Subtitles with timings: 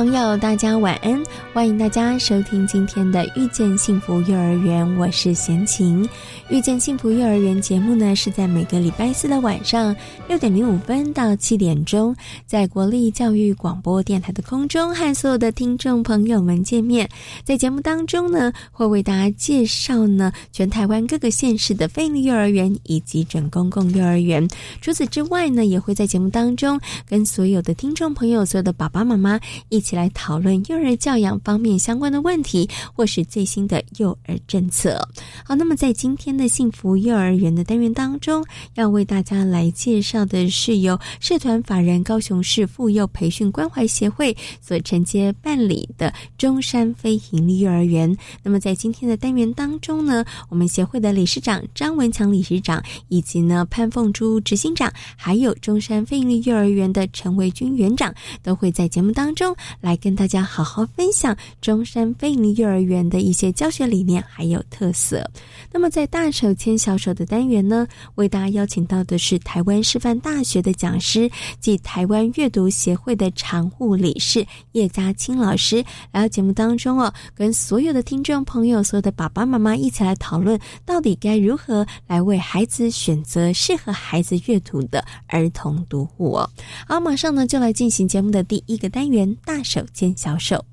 [0.00, 1.22] 朋友，大家晚安！
[1.52, 6.08] 欢迎大家收听今天的《遇见幸福幼儿园》，我是贤琴。
[6.48, 9.94] 遇见幸福幼儿园节目呢，是在每个礼拜四的晚上
[10.28, 12.14] 六点零五分到七点钟，
[12.46, 17.08] 在国立教育广播电台的空中和所有的听众朋友们见面。
[17.42, 24.46] 在节目当中呢，会为大家介绍呢全台湾各个县市的非营幼儿园以及准公共幼儿园。
[24.80, 29.38] 除此之外呢，也会在节目当中跟所有的听众朋友、所有的爸爸妈妈
[29.68, 35.06] 一起来讨论幼儿教养方面相关的问题，或是最新的幼儿政策。
[35.44, 36.30] 好，那么在今天。
[36.40, 38.42] 的幸福幼儿园的单元当中，
[38.76, 48.16] 要为大家来介绍的是由社团法人高雄市妇幼培训关怀协会所承接办理的中山非营利幼儿园。
[48.42, 61.29] 那么在今天的单元当中呢，我们协会的理事长张文强理事长，以及呢潘凤珠执行长，还有中山非营利幼儿园的陈维军园长，都会在节目当中来跟大家好好分享
[61.60, 65.28] 中山非营利幼儿园的一些教学理念还有特色。
[65.72, 86.50] 那么在大手牵小手的单元呢，为大家邀请到的是台湾师范大学的讲师及台湾阅读协会的常务理事叶嘉青老师来到节目当中哦，跟所有的听众朋友、所有的爸爸妈妈一起来讨论，到底该如何来为孩子选择适合孩子阅读的儿童读物哦。
[86.86, 90.64] 好，马上呢就来进行节目的第一个单元——大手牵小手。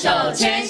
[0.00, 0.69] 手牵手。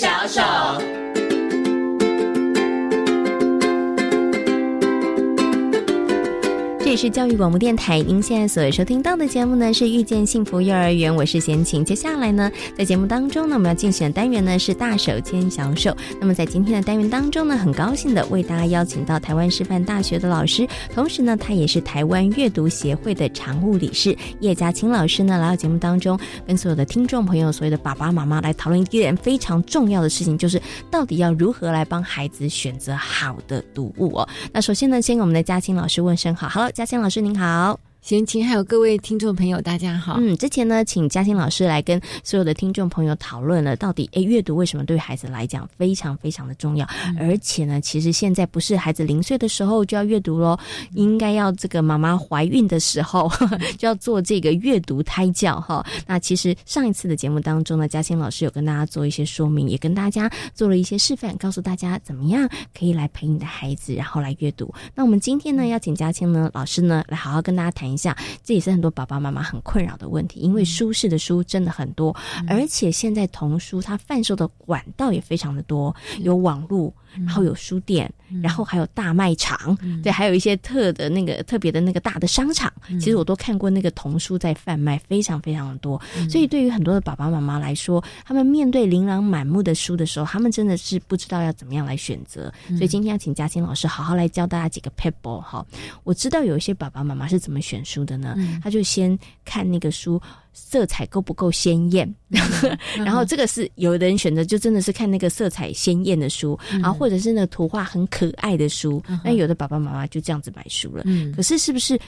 [6.90, 11.84] 这里是教育广播电台，您现在所收听到的节目呢是遇见幸福幼儿园，我是贤琴。
[11.84, 15.96] 接下来呢，在节目当中呢，我们要进行的单元呢是大手牵小手。
[16.20, 34.28] 那么在今天的单元当中呢，很高兴的为大家邀请到台湾师范大学的老师，同时呢，他也是台湾阅读协会的常务理事叶嘉青老师呢，来到节目当中，跟所有的听众朋友、所有的爸爸妈妈来讨论一件非常重要的事情，就是到底要如何来帮孩子选择好的读物哦。
[34.52, 36.72] 那首先呢，先跟我们的嘉青老师问声好好了。
[36.80, 37.89] 嘉欣老师您好。
[38.02, 40.16] 贤琴，还有各位听众朋友，大家好。
[40.18, 46.88] 嗯，之前呢，请嘉欣老师来跟所有的听众朋友讨论了，到底诶，阅读为什么对孩子来讲非常非常的重要？
[47.18, 50.58] 而且呢，其实现在不是孩子零岁的时候就要阅读喽，
[50.94, 53.30] 应该要这个妈妈怀孕的时候
[53.76, 55.84] 就要做这个阅读胎教哈。
[56.06, 64.72] 那其实上一次的节目当中呢，嘉欣老师有跟大家做一些说明，也跟大家做了一些示范，告诉大家怎么样可以来陪你的孩子，然后来阅读。
[64.94, 67.89] 那我们今天呢，要请嘉欣呢老师呢来好好跟大家谈。
[67.92, 72.14] 一下，这也是很多爸爸妈妈很困扰的问题，因为舒适的书真的很多，
[72.46, 76.94] 而且现在童书它贩售的管道也非常的多，有网络。
[77.18, 78.10] 然后有书店，
[78.42, 82.72] 然后还有大卖场，对，还有一些特的那个特别的那个大的商场。
[83.00, 86.00] 其实我都看过那个童书在贩卖，非常非常的多。
[86.28, 92.52] 所以对于很多的爸爸妈妈来说，他们面对琳琅满目的书的时候，他们真的是不知道要怎么样来选择。
[92.68, 95.64] 所以今天要请嘉欣老师好好来教大家几个 pebble 哈。
[96.04, 98.36] 我知道有一些爸爸妈妈是怎么选书的呢？
[98.62, 100.20] 他就先看那个书。
[100.52, 102.12] 色彩够不够鲜艳？
[102.96, 109.02] 然后这个是有的人选择，就真的是看那个色彩鲜艳的书，然后或者是那个图画很可爱的书。
[109.24, 111.04] 那有的爸爸妈妈就这样子买书了。
[111.34, 111.98] 可是是不是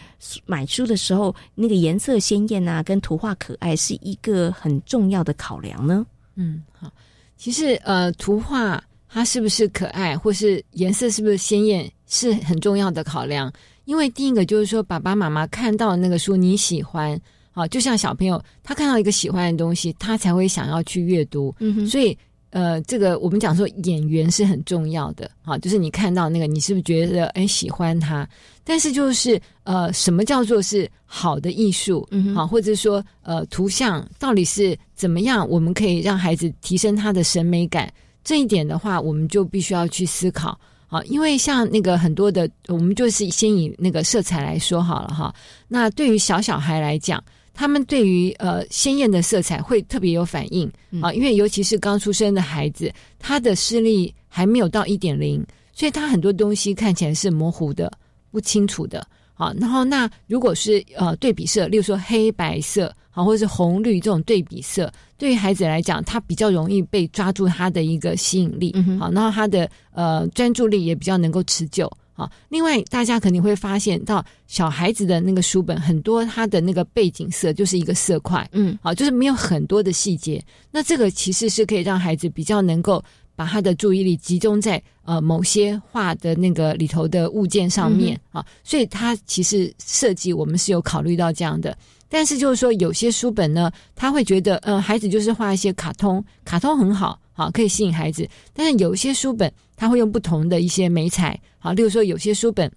[0.45, 6.05] 买书的时候那个颜色鲜艳啊，跟图画可爱是一个很重要的考量呢？
[6.35, 6.91] 嗯，好，
[7.37, 13.53] 其实呃，图画它是不是可爱，或是颜色是不是鲜艳，是很重要的考量。
[13.85, 17.21] 因为第一个就是说，爸爸妈妈看到那个书你喜欢。
[17.53, 21.55] 好，就像小朋友，他看到一个喜欢的东西，他才会想要去阅读。
[21.61, 22.17] 嗯所以，
[22.51, 25.31] 呃，这个我们讲说演员是很重要的。
[25.43, 28.29] 哈，就是你看到那个，你是不是觉得哎喜欢他？
[28.65, 32.07] 但是就是呃，什么叫做是好的艺术？
[32.11, 35.47] 嗯好，或者说呃，图像到底是怎么样？
[35.49, 37.93] 我们可以让孩子提升他的审美感。
[38.25, 40.59] 这一点的话，我们就必须要去思考。
[40.87, 45.35] 好，因为像那个很多的，我们就是先以那个色彩来说好了哈。
[45.67, 47.23] 那对于小小孩来讲，
[47.55, 50.71] 他们对于呃鲜艳的色彩会特别有反应
[51.01, 57.93] 啊，因为尤其是刚出生的孩子，他的视力还没有到一点零，所以他很多东西看起来是模糊的、
[58.31, 59.07] 不清楚的。
[59.35, 71.91] 好，然后那如果是呃对比色，例如说黑白色，好，或者是红绿这种对比色，对于孩子来讲，他比较容易被抓住他的一个吸引力，好，然后他的呃专注力也比较能够持久。
[72.23, 80.41] 好，另外大家肯定会发现到小孩子的那个书本很多，它的那个背景色就是一个色块，嗯，好，就是没有很多的细节。
[80.71, 83.03] 那这个其实是可以让孩子比较能够。
[83.35, 91.77] 把他的注意力集中在呃某些画的那个里头的物件上面啊，所以他其实设计我们是有考虑到这样的。
[92.11, 98.29] 但是就是说有些书本呢，他会觉得呃孩子就是画一些卡通，卡通很好，好可以吸引孩子。
[98.53, 102.71] 但是有一些书本他会用不同的一些美彩，好，例如说有些书本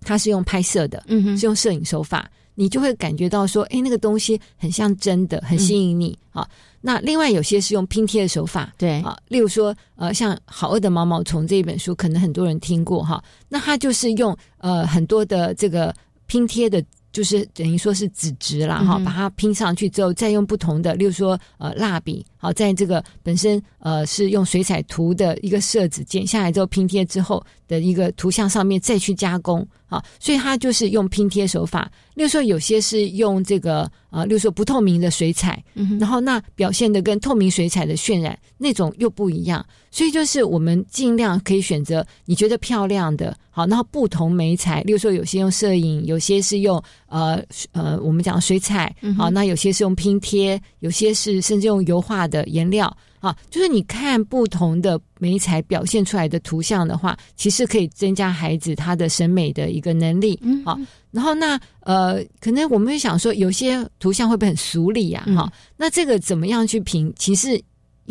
[0.00, 6.48] 它是用拍摄的，嗯哼，是用摄影手法，你就会感觉到说，哎，那个东西很像真的，很吸引你啊。
[6.80, 13.22] 那另外有些是用拼贴的手法，对啊，例如说呃，像《好饿的毛毛虫》这一本书，可能很多人听过哈。
[13.48, 15.94] 那它就是用呃很多的这个
[16.26, 16.82] 拼贴的。
[17.12, 31.88] 就是等于说是纸质啦，哈，把它拼上去之后，再用不同的，例如说呃蜡笔，好，在这个本身呃是用水彩图的一个色纸剪下来之后拼贴之后的一个图像上面再去加工，啊，所以它就是用拼贴手法。
[32.14, 35.62] 例如说有些是用这个呃，例如说不透明的水彩，
[36.00, 39.64] 然后那表现的跟透明水彩的渲染那种又不一样。
[39.92, 60.78] 所以就是我们尽量可以选择你觉得漂亮的，好，然后不同媒材，例如说有些用摄影，有些是用呃呃我们讲水彩，好，那有些是用拼贴，有些是甚至用油画的颜料，啊，就是你看不同的媒材表现出来的图像的话，其实可以增加孩子他的审美的一个能力，好，
[61.10, 67.12] 然后那呃可能我们会想说有些图像会不会很俗理呀，哈，那这个怎么样去评？
[67.16, 67.62] 其实。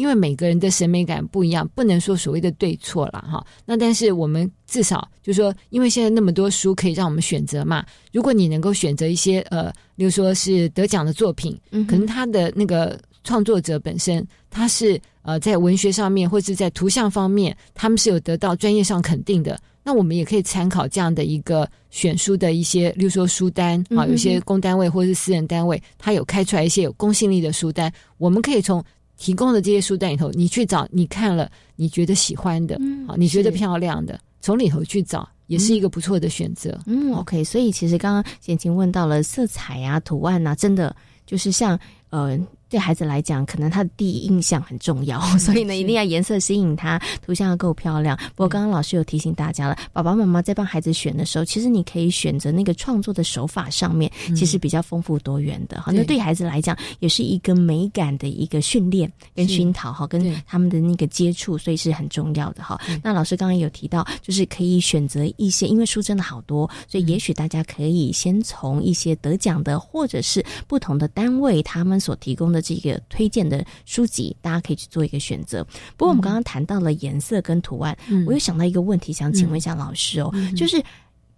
[0.02, 3.46] 因为每个人的审美感不一样，不能说所谓的对错了哈。
[3.66, 7.86] 那但是我们至少就是说，因为现在那么多书可以让我们选择嘛。
[8.12, 11.56] 如果你能够选择一些呃，比如说是得奖的作品，
[11.88, 19.56] 可能他的那个创作者本身他是呃在文学上面或者在图像方面，他们是有得到专业上肯定的。
[19.84, 28.84] 那我们也可以参考这样的一个选书的一些，例如说书单啊，有些公单位或者是私人单位，他有开出来一些有公信力的书单，我们可以从。
[29.22, 32.76] 提供的这些书单里头，你去找你看了你觉得喜欢的，
[33.08, 36.76] 好，你觉得漂亮的，从里头去找，也是一个不错的选择。
[36.88, 40.96] 嗯，OK，所以其实刚刚贤琴问到了色彩啊、图案啊，真的
[41.28, 41.80] 就是像
[42.10, 42.36] 呃。
[42.72, 48.18] 对孩子来讲，可能他的第一印象很重要， 所以呢，一定要颜色吸引他，图像要够漂亮。
[48.34, 55.82] 不过，刚刚老师有提醒大家了，爸爸妈妈在帮孩子选的时候，其实你可以选择那个创作的手法上面，其实比较丰富多元的。
[55.82, 62.80] 好，那对孩子来讲，也是一个美感的一个训练跟熏陶，哈，跟他们的那个接触，所以是很重要的哈。
[63.04, 72.61] 那老师刚刚有提到，就是可以选择一些，因为书真的好多，所以也许大家可以先从一些得奖的，或者是不同的单位他们所提供的。
[72.62, 75.64] 这个推荐的书籍，大家可以去做一个选择。
[75.98, 80.82] 不过我们刚刚谈到了颜色跟图案，我又想到一个问题，想请问一下老师哦，就是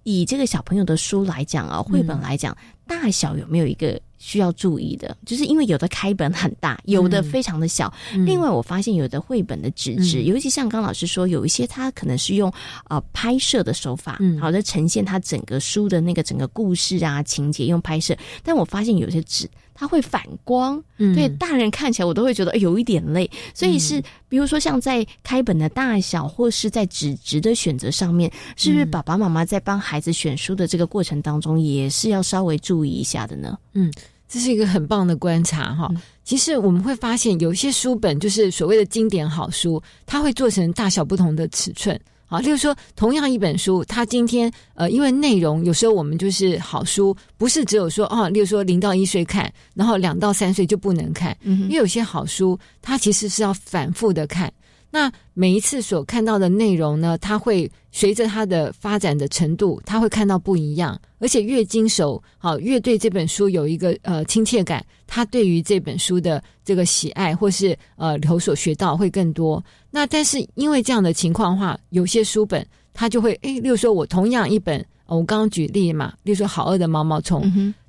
[0.03, 2.55] 以这个小朋友的书来讲啊，绘本来讲，
[2.85, 3.99] 大小有没有一个？
[4.25, 7.93] 需要注意的，就是因为有的开本很大，有的非常的小。
[8.25, 12.49] 另外，我发现有的绘本的纸质，尤其像刚老师说，有一些它可能是用
[12.87, 18.15] 呃拍摄的手法，好的呈现它整个书的那个整个故事啊情节用拍摄。
[18.43, 23.29] 但我发现有些纸它会反光，对大人看起来我都会觉得有一点累。
[23.53, 33.57] 所以是比如说像在开本的大小，或是在纸质的选择上面，是不是爸爸妈妈在帮孩子选书的这个过程当中，也是要稍微注意一下的呢？
[33.73, 33.91] 嗯。
[34.33, 35.87] 这是一个很棒的观察哈。
[36.23, 41.99] 其实我们会发现，有一些书本就是所谓的经典好书，它会做成大小不同的尺寸。
[42.25, 51.37] 啊，例如说，同样一本书，它今天呃，因为内容有时候我们就是好书，不是只有说哦，例如说零到一岁看，然后两到三岁就不能看。
[51.43, 54.51] 因为有些好书，它其实是要反复的看。
[54.95, 69.63] 那每一次所看到的内容呢，它会随着它的发展的程度，他会看到不一样，而且越经手，好越对这本书有一个呃亲切感，他对于这本书的这个喜爱或是呃有所学到会更多。
[69.89, 77.41] 那但是因为这样的情况的话，有些书本他就会诶，例如说我同样一本，我刚刚举例嘛，例如说好饿的毛毛虫，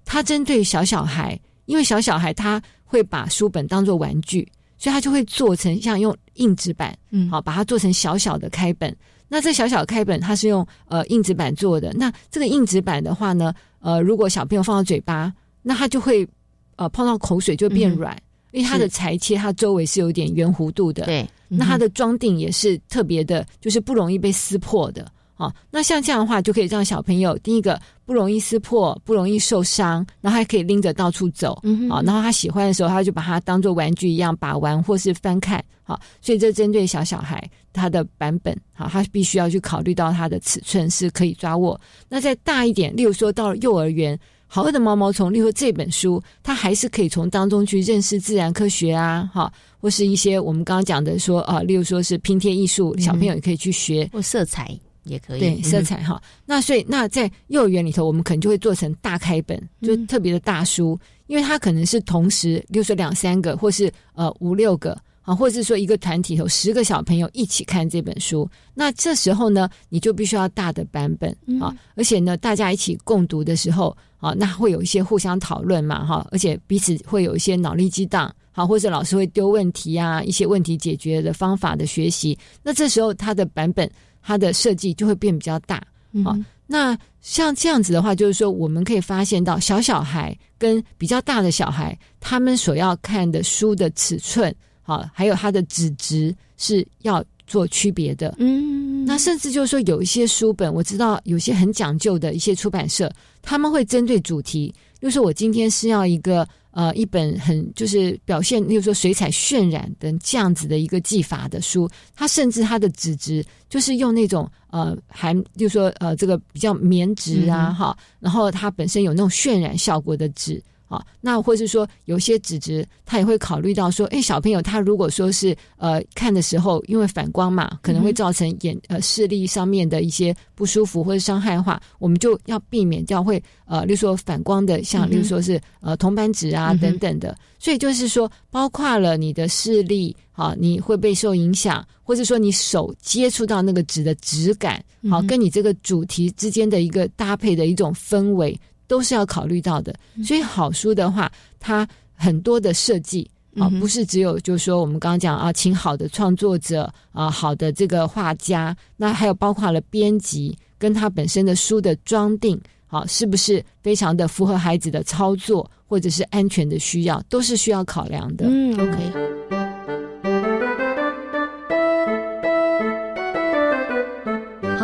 [0.07, 4.49] 它针对小小孩，因为小小孩他会把书本当做玩具。
[4.79, 8.95] 所以他就会做成像用硬纸板，嗯，好，把它做成小小的开本。
[9.27, 11.93] 那这小小的开本，它是用呃硬纸板做的。
[11.95, 16.29] 那这个硬纸板的话呢，呃，如果小朋友放到嘴巴，那它就会
[16.77, 18.17] 呃碰到口水就变软，
[18.53, 25.11] 因为它的裁切它周围是有点圆弧度的，对，那它的装订也是特别的，就是不容易被撕破的。
[25.37, 31.59] 好，那像这样的话，就可以让小朋友第一个不容易撕破，不容易受伤，然后还可以拎着到处走。
[31.65, 35.63] 嗯，好，然后他喜欢的时候，他就把它当做玩具一样把玩或是翻看。
[35.83, 41.79] 好，所以这针对小小孩他的版本，好，他必须要去考虑到他的尺寸是可以抓握。
[42.09, 54.79] 那再大一点，例如说到了幼儿园，《好饿的毛毛虫》，例如这本书，他还是可以从当中去认识自然科学啊，哈，或是一些我们刚刚讲的说啊，例如说是拼贴艺术，小朋友也可以去学或色彩。
[55.05, 55.41] 也可以。
[55.41, 71.31] 对色彩哈，那所以那在幼儿园里头，我们可能就会做成大开本，就特别的大书，因为它可能是同时，比如说两三个，或是呃五六个啊，或者是说一个团体头十个小朋友一起看这本书，那这时候呢，你就必须要大的版本
[71.61, 83.91] 啊，而且呢，大家一起共读的时候啊，那会有一些互相讨论嘛哈，而且彼此会有一些脑力激荡，好，或者老师会丢问题啊，一些问题解决的方法的学习，那这时候它的版本。
[84.25, 85.77] 它的设计就会变比较大
[86.25, 86.35] 啊。
[86.67, 94.53] 那像这样子的话，就是说我们可以发现到小小孩跟比较大的小孩，他们所要看的书的尺寸，
[94.83, 98.35] 好，还有它的纸质是要做区别的。
[98.39, 103.13] 嗯，那甚至就是说有一些书本，我知道有些很讲究的一些出版社，
[103.43, 106.49] 他们会针对主题，就是我今天是要一个。
[106.75, 120.63] 呃，一本很就是表现，例如说水彩渲染等这样子的一个技法的书，它甚至它的纸质就是用那种呃含，就是说呃这个比较棉质啊哈，然后它本身有那种渲染效果的纸。
[120.87, 137.37] 啊，那或是说有些纸质，他也会考虑到说，哎，小朋友他如果说是呃看的时候，因为反光嘛，可能会造成眼呃视力上面的一些不舒服或者伤害的话，我们就要避免掉会呃，例如说反光的，像例如说是呃铜板纸啊等等的。
[137.59, 148.59] 所以就是说，包括了你的视力，好，你会被受影响，或者说你手接触到那个纸的质感，好，跟你这个主题之间的一个搭配的一种氛围。
[148.87, 168.47] 都是要考虑到的，所以好书的话，它很多的设计啊，不是只有就是说我们刚刚讲啊，请好的创作者啊，好的这个画家，那还有包括了编辑跟他本身的书的装订，好，是不是非常的符合孩子的操作或者是安全的需要，都是需要考量的。
[168.49, 169.64] 嗯，OK。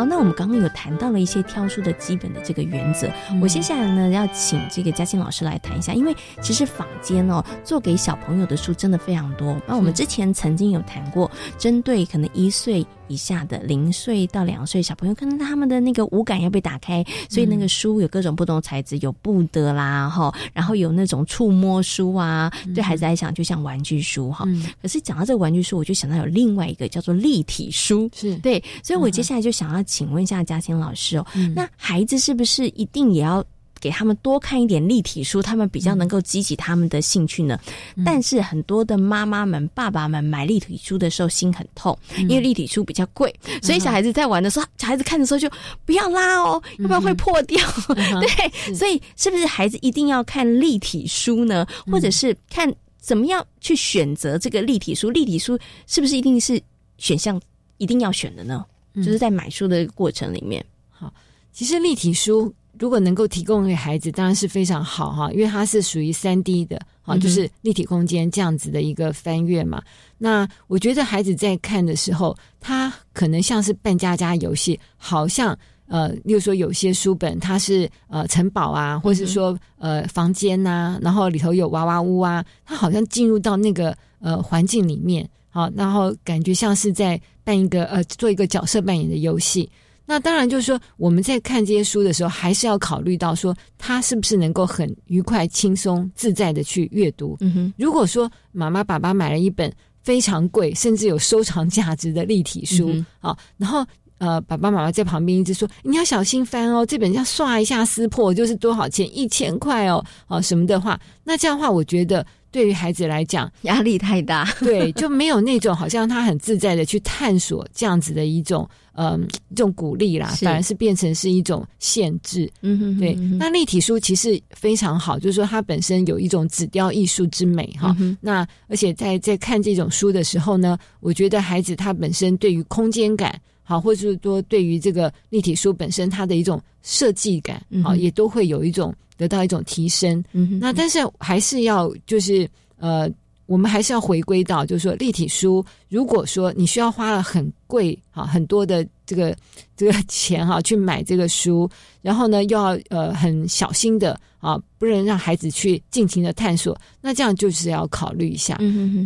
[0.01, 3.07] 好，那我们刚刚有谈到了一些挑书的基本的这个原则。
[3.39, 9.55] 我接下来呢要请这个嘉欣老师来谈一下，因为其实坊间哦做给小朋友的书真的非常多。
[9.67, 11.29] 那我们之前曾经有谈过，
[11.59, 12.83] 针对可能一岁。
[13.07, 24.47] 以下的零岁到两岁小朋友，可能他们的那个五感要被打开，所以那个书有各种不同的材质，有布的啦，哈，然后有那种触摸书啊，对孩子来讲就像玩具书哈。
[24.81, 33.43] 可是讲到这个玩具书，我就想到有另外一个叫做立体书，是对，所以我接下来就想要请问一下嘉欣老师哦，那孩子是不是一定也要？
[33.81, 37.59] 给他们多看一点立体书，他们比较能够激起他们的兴趣呢。
[38.05, 43.33] 但是很多的妈妈们、爸爸们买立体书的时候心很痛，因为立体书比较贵，
[43.63, 45.49] 所以小孩子在玩的时候，小孩子看的时候就
[45.83, 47.59] 不要拉哦，要不然会破掉。
[48.21, 51.65] 对，所以是不是孩子一定要看立体书呢？
[51.87, 55.09] 或者是看怎么样去选择这个立体书？
[55.09, 55.57] 立体书
[55.87, 56.61] 是不是一定是
[56.99, 57.41] 选项
[57.79, 58.63] 一定要选的呢？
[58.95, 61.13] 就是在买书的过程里面，好，
[61.51, 62.53] 其实立体书。
[62.79, 69.83] 如果能够提供给孩子，当然是非常好哈，因为它是属于三 D 的，好，就是立体空间这样子的一个翻阅嘛。
[70.17, 75.55] 那我觉得孩子在看的时候，他可能像是扮家家游戏，好像
[75.91, 89.69] 呃，例如说有些书本它是呃城堡啊，或是说呃房间呐，然后里头有娃娃屋啊，它好像进入到那个呃环境里面，好，然后感觉像是在扮一个呃做一个角色扮演的游戏。
[90.05, 97.35] 那当然就是说，我们在看这些书的时候，还是要考虑到说，他是不是能够很愉快、轻松、自在的去阅读。
[97.41, 99.71] 嗯哼，如果说妈妈、爸爸买了一本
[100.03, 103.85] 非常贵，甚至有收藏价值的立体书，啊，然后
[104.21, 109.09] 呃，爸爸妈妈在旁边一直说你要小心翻哦，这本要刷一下撕破就是多少钱？
[109.17, 112.23] 一千块哦，哦什么的话，那这样的话，我觉得。
[112.53, 119.25] 对于孩子来讲，压力太大，对，就没有那种好像他很自在的去探索这样子的一种，嗯，
[119.55, 122.51] 这种鼓励啦，反而是变成是一种限制。
[122.59, 123.13] 嗯哼，对。
[123.39, 127.95] 那立体书其实非常好，就是说它本身有一种纸雕艺术之美哈。
[128.19, 133.39] 那而且在在看这种书的时候呢，我觉得孩子他本身对于空间感。
[133.71, 140.21] 好，或者是说对于这个立体书本身它的一种设计感，好，也都会有一种得到一种提升。
[140.33, 142.45] 嗯，那但是还是要就是
[142.77, 143.09] 呃。
[143.47, 149.35] 我们还是要回归到，就是说立体书，如果说你需要花了很贵啊很多的这个
[149.75, 151.69] 这个钱哈去买这个书，
[152.01, 158.57] 然后呢又要呃很小心的啊，不能让孩子去尽情的探索，那这样就是要考虑一下。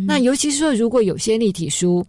[0.06, 2.06] 那尤其是说，如果有些立体书，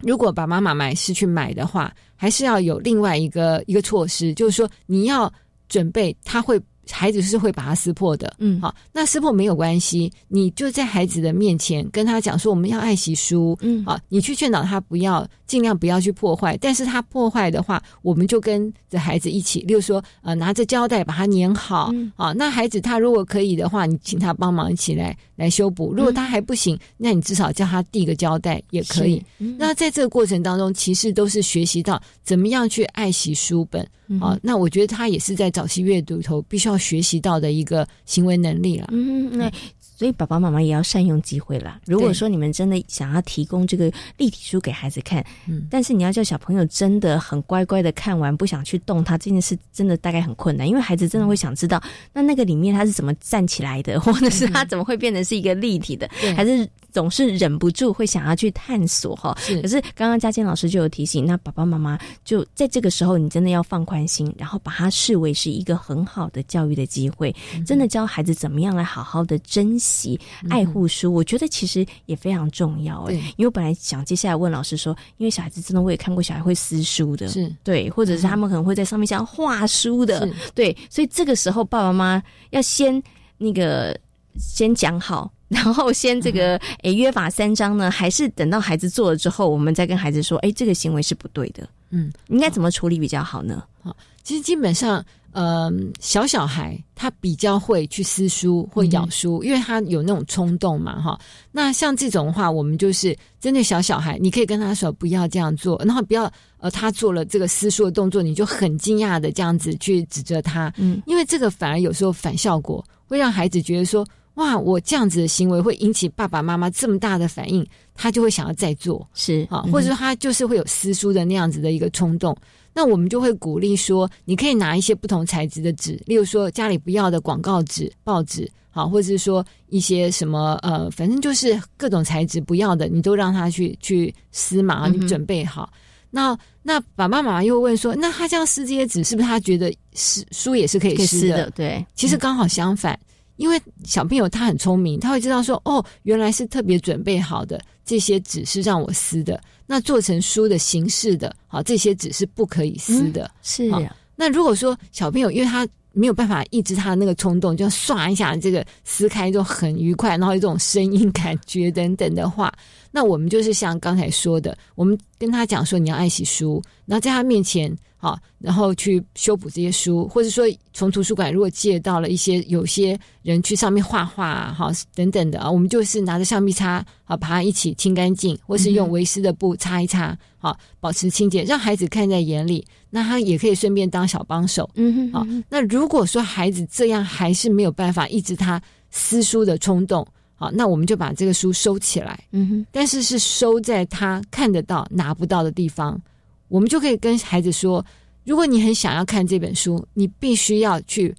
[0.00, 5.32] 如果把妈妈买是去买的话，还是要有另外一个一个措施，就是说你要
[5.68, 6.60] 准备他会。
[6.90, 29.22] 孩子是会把它撕破的，嗯，好，那撕破没有关系，你就在孩子的面前跟他讲说，我们要爱惜书，嗯，好，你去劝导他不要，尽量不要去破坏，但是他破坏的话，我们就跟着孩子一起，例如说，呃，拿着胶带把它粘好，啊，那孩子他如果可以的话，你请他帮忙一起来来修补，如果他还不行，那你至少叫他递个胶带也可以。
[29.58, 33.86] 那在这个过程当中，其实都是学习到怎么样去爱惜书本。
[34.20, 38.88] 啊，那我觉得他也是在早期阅读头必须要学习到的一个行为能力了。
[38.90, 39.50] 嗯，那
[39.80, 41.80] 所以爸爸妈妈也要善用机会啦。
[41.84, 56.68] 如果说你们真的想要提供这个立体书给孩子看，嗯，但是你要叫小朋友真的很乖乖的看完，不想去动它，这件事真的大概很困难，因为孩子真的会想知道，那那个里面他是怎么站起来的， 或者是他怎么会变成是一个立体的，还是？
[56.92, 67.34] 总是忍不住会想要去探索哈，可是刚刚嘉健老师就有提醒，那爸爸妈妈就在这个时候，你真的要放宽心，然后把它视为是一个很好的教育的机会，
[67.66, 70.18] 真的教孩子怎么样来好好的珍惜、
[70.48, 71.12] 爱护书。
[71.12, 77.54] 我觉得其实也非常重要哎，因为我本来想接下来问老师说，因为小孩子真的我也看过小孩会撕书的，是。
[77.62, 83.02] 对，或者是他们可能会在上面像画书的，对，所以这个时候爸爸妈妈要先
[83.36, 83.98] 那个
[84.38, 85.30] 先讲好。
[85.50, 91.66] 然后先这个诶约法三章呢，还是等到孩子做了之后，我们再跟孩子说，哎，这个行为是不对的。
[91.90, 93.64] 嗯，应该怎么处理比较好呢？
[93.82, 95.02] 好，其实基本上，
[95.32, 101.18] 呃，小小孩他比较会去撕书或咬书，因为他有那种冲动嘛，哈。
[101.50, 114.06] 那像这种的话，我们就是针对小小孩，你可以跟他说不要这样做，然后不要呃他做了这个撕书的动作，你就很惊讶的这样子去指责他，嗯，因为这个反而有时候反效果，会让孩子觉得说。
[114.38, 122.36] 哇，我这样子的行为会引起爸爸妈妈这么大的反应，他就会想要再做，是啊，或者说他就是会有撕书的那样子的一个冲动。
[122.72, 135.68] 那我们就会鼓励说，你可以拿一些不同材质的纸，例如说家里不要的广告纸、报纸，好，或者是说一些什么呃，反正就是各种材质不要的，你都让他去去撕嘛，你准备好。
[136.10, 141.50] 那那爸爸妈妈又问说，那他这样撕这些纸，是不是他觉得撕书也是可以撕的？
[141.56, 142.96] 对，其实刚好相反。
[143.38, 153.30] 因为小朋友他很聪明，他会知道说，哦，原来是特别准备好的这些纸是让我撕的，那做成书的形式的，好，这些纸是不可以撕的。
[153.42, 153.72] 是。
[154.14, 162.52] 那如果说小朋友因为他没有办法抑制他的那个冲动，就唰一下这个撕开就很愉快，然后有这种声音感觉等等的话，
[162.90, 167.76] 那我们就是像刚才说的，我们跟他讲说你要爱惜书，然后在他面前。
[168.00, 176.74] 好，然后去修补这些书，或者说从图书馆如果借到了一些，有些人去上面画画，哈等等的啊，我们就是拿着橡皮擦
[177.06, 184.70] 啊，把它一起清干净，或是用维斯的布擦一擦，好，保持清洁，让孩子看在眼里，那他也可以顺便当小帮手。
[184.76, 190.06] 嗯哼，好，那如果说孩子这样还是没有办法抑制他撕书的冲动，
[190.40, 192.18] 好，那我们就把这个书收起来。
[192.30, 196.00] 嗯哼，但是是收在他看得到、拿不到的地方。
[196.46, 197.84] 我们就可以跟孩子说：
[198.24, 201.12] 如果你很想要看这本书，你必须要去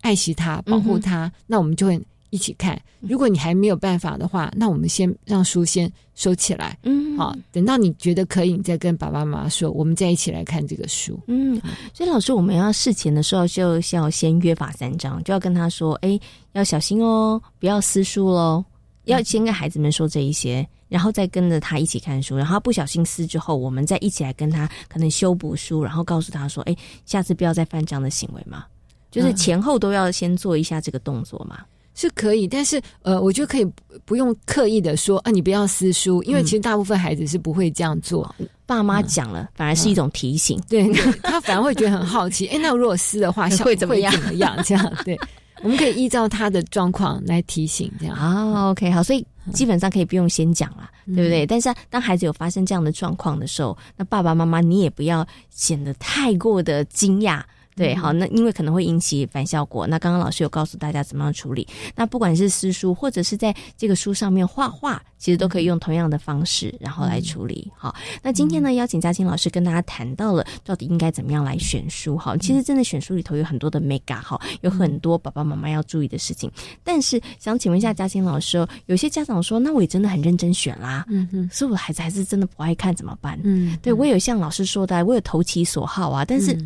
[0.00, 1.32] 爱惜它、保护它。
[1.46, 1.98] 那我们就会
[2.34, 2.76] 一起看。
[2.98, 6.76] 如果你还没有办法的话，那我们先让书先收起来。
[6.82, 11.16] 嗯，好，等到你觉得可以，你再跟爸爸妈妈说，我们再一起来看这个书。
[11.28, 11.60] 嗯，
[11.92, 16.18] 所以老师，我们要事前的时候就要先约法三章，就要跟他说：哎，
[16.52, 18.64] 要小心哦，不要撕书喽。
[19.04, 20.66] 要先跟孩子们说这一些。
[20.86, 28.64] 然后再跟着他一起看书，然后不小心撕之后，我们再一起来跟他可能修补书，然后告诉他说：“哎，下次不要再犯这样的行为嘛。”
[29.10, 32.46] 就是前后都要先做一下这个动作嘛，是可以。
[32.46, 33.66] 但是呃，我觉得可以
[34.04, 38.34] 不用刻意的说啊，你不要撕书，因为其实大部分孩子是不会这样做。
[38.66, 40.90] 爸妈讲了，反而是一种提醒，对
[41.22, 42.46] 他反而会觉得很好奇。
[42.48, 44.12] 哎，那如果撕的话， 会怎么样？
[44.12, 44.56] 怎么样？
[44.64, 45.18] 这样对。
[45.62, 51.46] 我们可以依照他的状况来提醒，这样啊，OK，好，所以基本上可以不用先讲了，对不对？
[51.46, 57.40] 但是当孩子有发生这样的状况的时候，那爸爸妈妈你也不要显得太过的惊讶，
[57.76, 59.86] 对，好，那因为可能会引起反效果。
[59.86, 61.66] 那刚刚老师有告诉大家怎么样处理。
[61.96, 67.68] 那不管是撕书或者是在这个书上面画画，其实都可以用同样的方式，然后来处理。
[67.76, 72.16] 好，那今天呢，邀请嘉欣老师跟大家谈到了到底应该怎么样来选书。
[72.16, 76.48] 好，其实真的选书里头有很多的 mega 哈，有很多爸爸妈妈要注意的事情。
[76.84, 83.36] 但是想请问一下嘉欣老师哦，有些家长说，那我也真的很认真选啦，嗯嗯，所以我孩子还是真的不爱看怎么办？
[83.42, 86.56] 嗯，对我有像老师说的，我有投其所好啊，但是。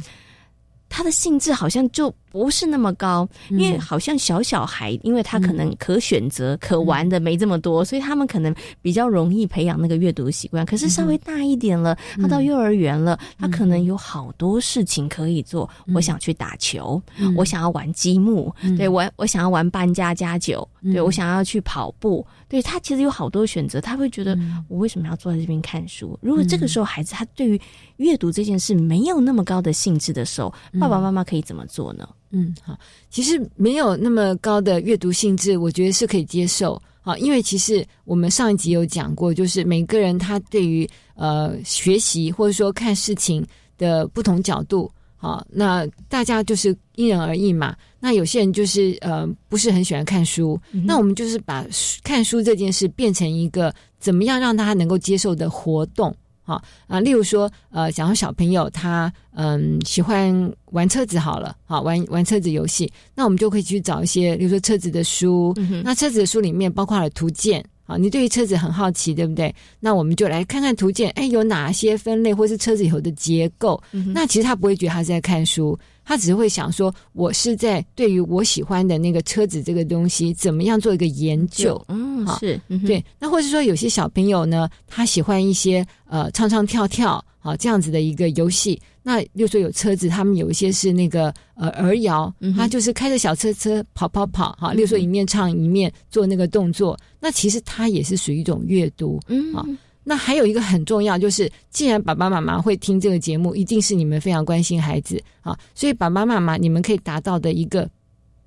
[0.88, 10.64] 他的性质好像就不是那么高，因为好像小小孩，因为他可能可选择、可玩的没这么多，所以他们可能比较容易培养那个阅读习惯。
[10.66, 15.68] 可是稍微大一点了，他到幼儿园了，他可能有好多事情可以做。
[15.94, 17.00] 我想去打球，
[17.36, 22.26] 我想要玩积木，对我我想要玩搬家家酒，对我想要去跑步。
[22.48, 24.38] 对他其实有好多选择，他会觉得
[24.68, 26.18] 我为什么要坐在这边看书？
[26.22, 27.60] 如果这个时候孩子他对于
[27.98, 32.08] 阅读这件事没有那么高的兴致的时候，爸爸妈妈可以怎么做呢？
[32.30, 32.78] 嗯，好，
[33.10, 36.80] 其实没有那么高的阅读性质，我觉得是可以接受。
[37.00, 43.46] 好，因为其实我们上一集有讲过，就是每个人他对于呃学习或者说看事情
[43.78, 44.90] 的不同角度。
[45.16, 47.74] 好，那大家就是因人而异嘛。
[47.98, 51.66] 那有些人就是呃不是很喜欢看书，那我们就是把
[52.04, 56.14] 看书这件事变成一个怎么样让大家能够接受的活动。
[56.48, 65.54] 好啊，例如说呃，想要小朋友他嗯喜欢玩车子好了，好玩玩车子游戏，那我们就可以去找一些，比如说车子的书。
[65.84, 67.62] 那车子的书里面包括了图鉴。
[67.88, 69.52] 啊，你对于车子很好奇，对不对？
[69.80, 73.82] 那我们就来看看图鉴，哎，有哪些分类，或是车子以后的结构？
[74.12, 81.82] 那其实他不会觉得他是在看书，他只是会想说，我是在对于我喜欢的那个车子这个东西，怎么样做一个研究？
[81.88, 83.02] 嗯，是对。
[83.18, 88.78] 那或者说有些小朋友呢，他喜欢一些呃唱唱跳跳啊这样子的一个游戏。
[89.08, 99.64] 那又说有车子，他们有一些是那个呃儿谣，他就是开着小车车跑跑跑，哈，例如说一面唱一面做那个动作，那其实它也是属于一种阅读，嗯啊。
[100.04, 107.88] 那还有一个很重要，就是既然爸爸妈妈会听这个节目，一定是你们非常关心孩子啊，所以爸爸妈妈你们可以达到的一个。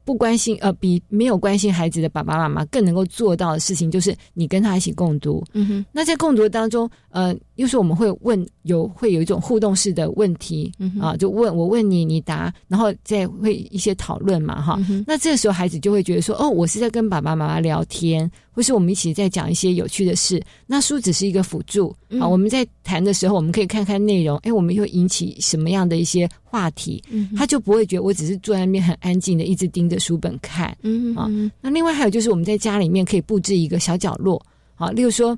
[0.04, 5.44] 不关心呃，比没有关心孩子的爸爸妈妈更能够做到的事情，就是你跟他一起共读。
[5.54, 14.80] 嗯哼，那在共读当中，呃，又是我们会问有会有一种互动式的问题啊，就问我问你，你答，然后再会一些讨论嘛，哈。
[15.06, 18.30] 那这个时候孩子就会觉得说，哦，我是在跟爸爸妈妈聊天。
[18.54, 22.28] 或是我们一起在讲一些有趣的事，那书只是一个辅助啊。
[22.28, 27.02] 我们在谈的时候，我们可以看看内容，哎，我们又引起什么样的一些话题，
[27.36, 31.30] 他就不会觉得我只是坐在那边很安静的一直盯着书本看，嗯啊。
[31.62, 34.44] 那另外还有就是我们在家里面可以布置一个小角落，
[34.76, 35.38] 好，例如说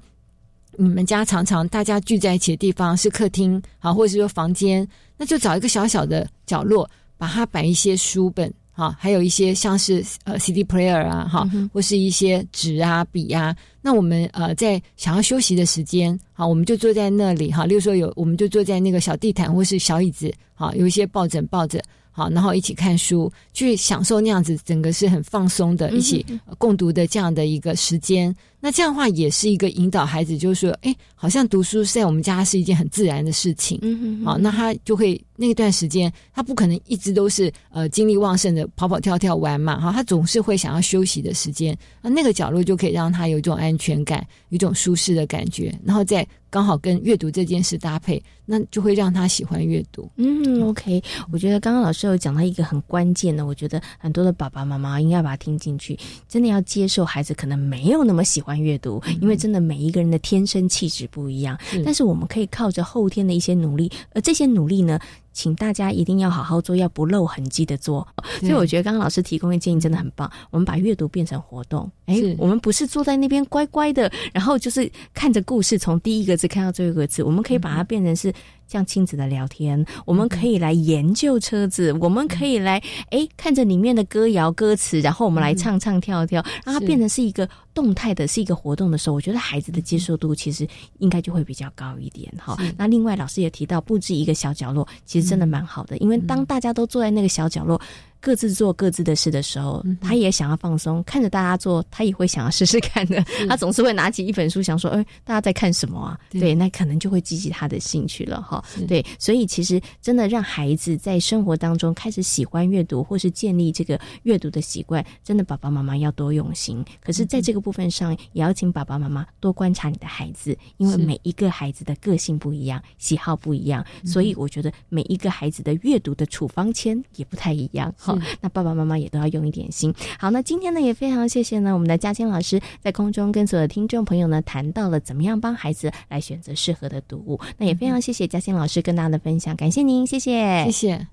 [0.76, 8.52] 你们家常常大家聚在一起的地方是客厅，啊，或者是说房间，那就找一个小小的角落，把它摆一些书本。
[8.76, 13.56] 好，还有一些像是呃 CD player 啊，哈，或是一些纸啊、笔啊。
[13.82, 17.68] 那我们呃在想要休息的时间，好，我们就坐在那里，哈。
[17.68, 26.26] 例如说有，我们就坐在那个小地毯或是小椅子，好，有一些抱枕抱着，好，然后一起看书，去享受那样子，整个是很放松的，一起
[26.58, 28.36] 共读的这样的一个时间。
[28.66, 50.10] 那这样的话也是一个引导孩子，就是说，哎，好像读书在我们家是一件很自然的事情，嗯好，那他就会那段时间，他不可能一直都是呃精力旺盛的跑跑跳跳玩嘛，哈，他总是会想要休息的时间，那那个角落就可以让他有一种安全感，有一种舒适的感觉，然后再刚好跟阅读这件事搭配，那就会让他喜欢阅读。
[50.16, 56.00] 嗯，OK，我觉得刚刚老师有讲到一个很关键的，我觉得很多的爸爸妈妈应该把它听进去，
[56.30, 58.53] 真的要接受孩子可能没有那么喜欢。
[58.60, 65.00] 阅读，因为真的每一个人的天生气质不一样，但是我们可以靠着后天的一些努力，而这些努力呢，
[65.32, 68.08] 请大家一定要好好做，要不露痕迹的做。
[68.40, 71.90] 所以我觉得刚刚老师提供的建议真的很棒，我们把阅读变成活动。
[72.06, 78.34] 哎，我们不是坐在那边乖乖的，然后就是看着故事从第一个字看到最后一个字，我们可以把它变成是。
[78.66, 92.58] 像亲子的聊天，我们可以来研究车子，我们可以来哎看着里面的歌谣歌词，然后我们来唱唱跳跳，让它变成是一个动态的，是一个活动的时候，我觉得孩子的接受度其实应该就会比较高一点哈。
[92.76, 97.80] 那另外老师也提到布置一个小角落，其实真的蛮好的，因为当大家都坐在那个小角落。
[98.24, 103.22] 各自做各自的事的时候，他也想要放松，看着大家做，他也会想要试试看的。
[103.50, 108.64] 他总是会拿起一本书，想说：“哎，大家在看什么啊？”对，那可能就会激起他的兴趣了哈。
[108.88, 116.82] 对，所以其实真的让孩子在生活当中开始喜欢阅读，或是建立这个阅读的习惯，真的爸爸妈妈要多用心。
[117.02, 127.94] 可是，在这个部分上，也要请爸爸妈妈多观察你的孩子，因为每一个孩子的个性不一样，喜好不一样，所以我觉得每一个孩子的阅读的处方签也不太一样。
[128.20, 129.94] 好，那爸爸妈妈也都要用一点心。
[130.20, 137.40] 好，那今天呢，也非常谢谢呢，我们的嘉欣老师在空中跟所有的听众朋友呢谈到了怎么样帮孩子来选择适合的读物。
[137.58, 141.08] 那也非常谢谢嘉欣老师跟大家的分享，感谢您，谢谢，谢谢。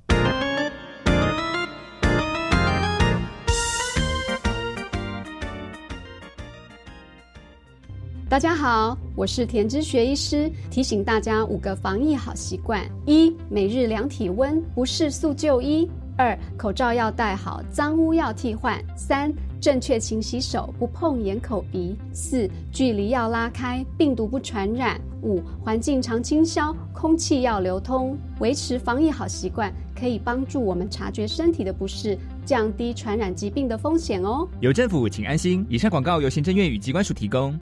[8.29, 15.85] 大家好，我是田之学医师，提醒大家五个防疫好习惯：一、每日量体温，不适速就医；
[16.21, 28.19] 二、口罩要戴好，脏污要替换；三、正确勤洗手，不碰眼、口、鼻；四、距离要拉开，病毒不传染；五、环境常清消，空气要流通。
[28.39, 34.47] 维持防疫好习惯，可以帮助我们察觉身体的不适，降低传染疾病的风险哦。
[34.61, 35.65] 有政府，请安心。
[35.71, 37.59] 以上广告由行政院与机关署提供。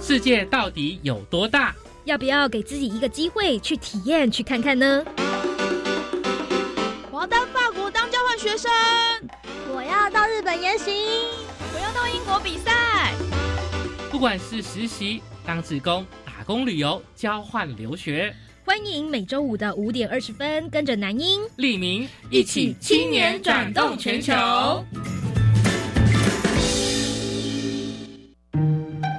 [0.00, 1.74] 世界到底有多大？
[2.04, 5.04] 要不要给自己一个机会去体验、去看看呢？
[8.46, 8.70] 学生，
[9.74, 10.92] 我要到日本研习，
[11.74, 13.12] 我要到英国比赛。
[14.08, 18.32] 不管是实习、当志工、打工、旅游、交换留学，
[18.64, 24.32] 欢迎每周五的五点二十分，跟着南英、李明一起青年转动全球。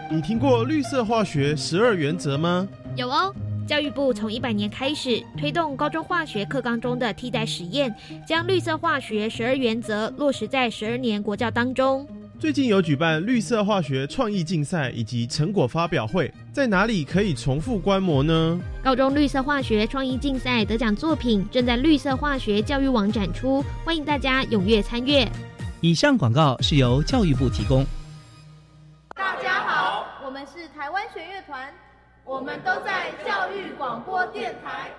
[0.10, 2.66] 你听过绿色化学十二原则吗？
[2.96, 3.36] 有哦，
[3.68, 7.94] 教育部从一百年开始推动高中化学课纲中的替代实验，
[8.26, 12.08] 将绿色化学十二原则落实在十二年国教当中。
[12.40, 18.58] 最近有举办绿色化学创意竞赛以及成果发表会，在哪里可以重复观摩呢？
[18.82, 25.30] 高中绿色化学创意竞赛得奖作品正在绿色化学教育网展出，欢迎大家踊跃参阅。
[25.82, 27.86] 以上广告是由教育部提供。
[29.14, 31.37] 大家好，我们是台湾弦乐团，
[32.28, 34.92] 我们都在教育广播电台。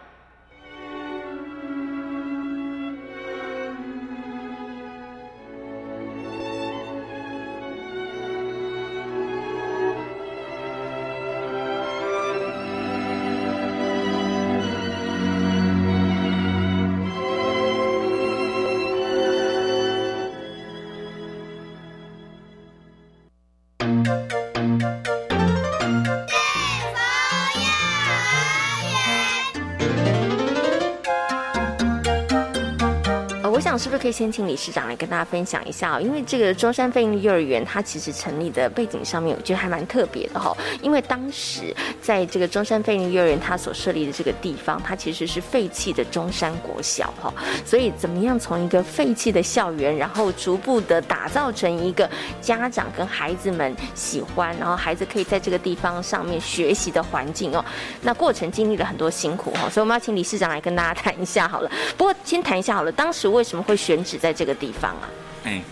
[33.79, 36.01] 是不是可以先请理事长来跟大家分享一下哦？
[36.01, 40.57] 因为这个中山飞鹰幼儿园，它其实成立的背景上面，我觉得还蛮特别的哈。
[40.83, 47.33] 因为当时在这个中山飞鹰幼儿园，它所设立的这个地方，它其实是废弃的中山国小哈。
[47.65, 57.65] 所以怎么样从一个废弃的校园，然后逐步的打造成一个家长跟孩子们喜欢，然后孩子可以在这个地方上面学习的环境哦。
[58.03, 61.71] 那过程经历了很多辛苦哈，所以我们要请理事长来跟大家谈一下好了。
[61.97, 63.65] 不过先谈一下好了，当时为什么？
[63.69, 65.09] 会选址在这个地方啊？
[65.45, 65.63] 哎，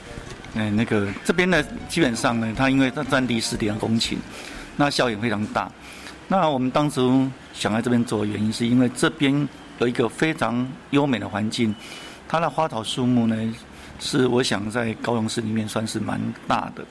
[0.55, 4.17] 哎，那个这边呢，基本上呢，它因为它占地十点公顷，
[4.75, 5.71] 那效应非常大。
[6.27, 9.47] 那我们当初想在这边做原因，是因为这边
[9.81, 11.75] 有一个非常优美的环境，
[12.27, 13.55] 它的花草树木呢，
[14.01, 16.83] 是我想在高雄市里面算是蛮大的，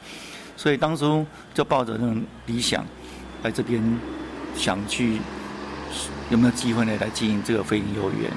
[0.56, 2.86] 所以当初就抱着那种理想
[3.42, 3.82] 来这边，
[4.56, 5.18] 想去
[6.30, 8.30] 有没有机会呢来经营这个飞鹰幼儿园？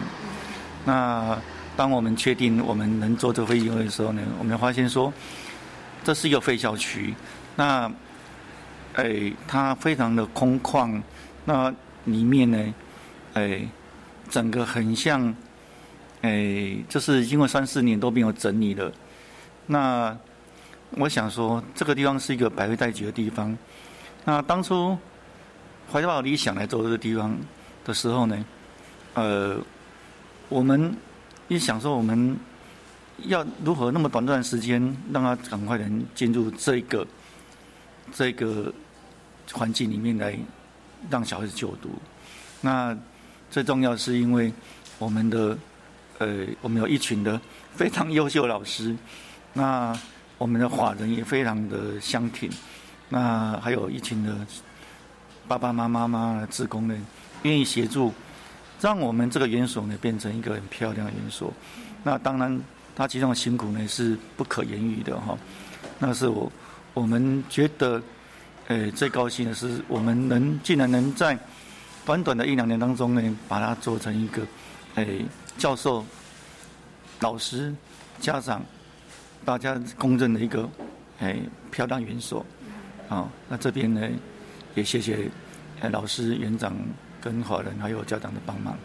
[0.87, 1.38] 那。
[1.79, 5.12] 当我们确定我们能做这飞行的时候呢，我们发现说，
[6.03, 7.14] 这是一个废校区，
[7.55, 7.88] 那，
[8.95, 11.01] 哎，它非常的空旷，
[11.45, 11.73] 那
[12.07, 12.75] 里面呢，
[13.35, 13.62] 哎，
[14.29, 15.33] 整个很像，
[16.23, 18.93] 哎，就是因为三四年都没有整理了，
[19.69, 20.19] 那
[20.97, 23.57] 我想说，这个地方是一个百废待举的地方，
[24.25, 24.99] 那当初
[25.93, 27.38] 怀抱理想来做这个地方
[27.85, 28.45] 的时候呢，
[29.14, 29.57] 呃，
[30.49, 30.93] 我们。
[31.49, 32.37] 一想说我们
[33.25, 34.81] 要如何那么短暂时间
[35.11, 37.07] 让他赶快能进入这个
[38.13, 38.73] 这个
[39.53, 40.39] 环境里面来
[41.09, 41.91] 让小孩子就读，
[42.61, 42.97] 那
[43.51, 44.53] 最重要是因为
[44.99, 45.57] 我们的
[46.19, 47.41] 呃我们有一群的
[47.75, 48.95] 非常优秀老师，
[49.55, 49.99] 那
[50.37, 52.51] 我们的华人也非常的相挺，
[53.09, 54.47] 那还有一群的
[55.49, 56.95] 爸爸妈妈妈职工呢
[57.43, 58.13] 愿意协助。
[58.81, 61.53] 让我们这个园所呢变成一个很漂亮的园所。
[62.05, 62.61] 那当然，
[62.95, 65.37] 他其中的辛苦呢是不可言喻的哈。
[65.99, 66.51] 那是我
[66.95, 68.01] 我们觉得，
[68.69, 71.38] 诶，最高兴的是，我们能竟然能在
[72.05, 74.43] 短短的一两年当中呢，把它做成一个，
[74.95, 75.25] 诶，
[75.57, 76.05] 教授、
[77.21, 77.75] 老师、
[78.21, 78.62] 家长
[79.45, 80.69] 大家公认的一个，
[81.19, 82.45] 诶，漂亮园所。
[83.09, 84.09] 好，那这边呢，
[84.75, 85.29] 也谢谢
[85.91, 86.77] 老师、园长
[87.21, 88.77] 跟华人还有家长的帮忙。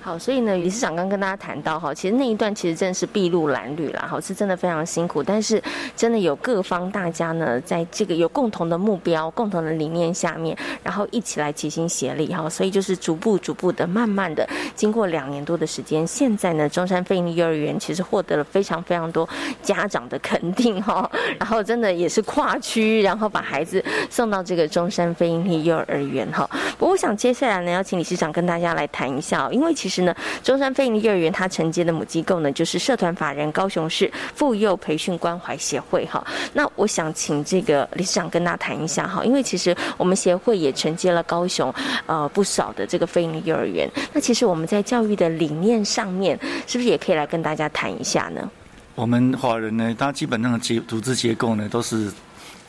[0.00, 5.62] 好，所以呢，理事长刚跟大家谈到哈，其实那一段其实真的是筚路蓝缕啦，哈，是真的非常辛苦，但是
[5.96, 19.28] 真的有各方大家呢，在这个有共同的目标、共同的理念下面，然后一起来齐心协力哈，所以就是逐步逐步的、慢慢的，经过两年多的时间，现在呢，中山飞利幼儿园其实获得了非常非常多
[19.62, 26.48] 家长的肯定哈，然后真的也是跨区，然后把孩子送到这个中山飞利幼儿园哈。
[26.78, 36.24] 不过我想接下来呢，要请理事长跟大家来谈一下，因为因为其实呢，中山飞鹰幼儿园它承接的母机构呢，就是社团法人高雄市妇幼培训关怀协会哈。
[36.52, 41.74] 那我想请这个理事长跟大家谈一下哈，因为其实我们协会也承接了高雄
[42.06, 43.90] 呃不少的这个飞鹰幼儿园。
[44.12, 48.48] 那其实我们在教育的理念上面，是不是也可以来跟大家谈一下呢？
[48.94, 52.08] 我们华人呢，它基本上的结组织结构呢，都是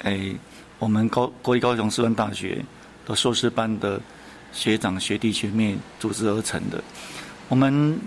[0.02, 0.36] 诶，
[0.80, 2.58] 我们高国立高雄师范大学。
[3.06, 3.98] 的硕士班的
[4.58, 6.84] 学长、学弟、学妹组织而成的，
[7.48, 8.00] 我们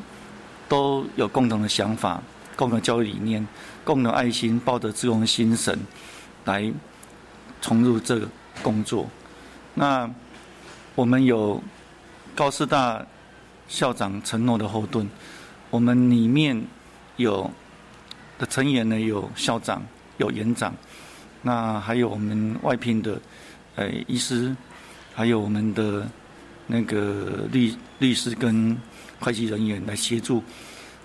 [0.68, 2.20] 都有共同的想法、
[2.56, 3.46] 共同教育理念、
[3.84, 5.78] 共同爱心，抱着志同心神
[6.44, 6.70] 来
[7.60, 8.28] 重入这个
[8.64, 9.08] 工作。
[9.74, 10.10] 那
[10.96, 11.62] 我们有
[12.34, 13.06] 高师大
[13.68, 15.08] 校长承诺的后盾，
[15.70, 16.60] 我们里面
[17.14, 17.48] 有
[18.40, 19.80] 的成员呢，有校长、
[20.18, 20.74] 有园长，
[21.42, 23.20] 那还有我们外聘的
[23.76, 24.54] 呃医师。
[25.12, 26.08] 还有我们的
[26.70, 28.76] 那个律律师跟
[29.18, 30.40] 会计人员来协助，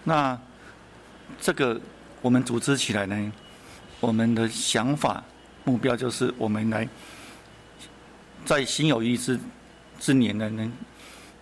[0.03, 0.39] 那
[1.41, 1.81] 这个
[2.21, 3.31] 我们组织起来呢，
[3.99, 5.23] 我们的想法
[5.63, 6.87] 目标就是我们来
[8.45, 9.39] 在心有余之
[9.99, 10.71] 之年呢，能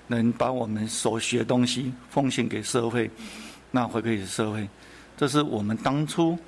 [0.08, 3.12] 能把我们所学东西奉献给社会，
[3.72, 4.70] 那回馈给社会，
[5.18, 6.40] 这是我们当初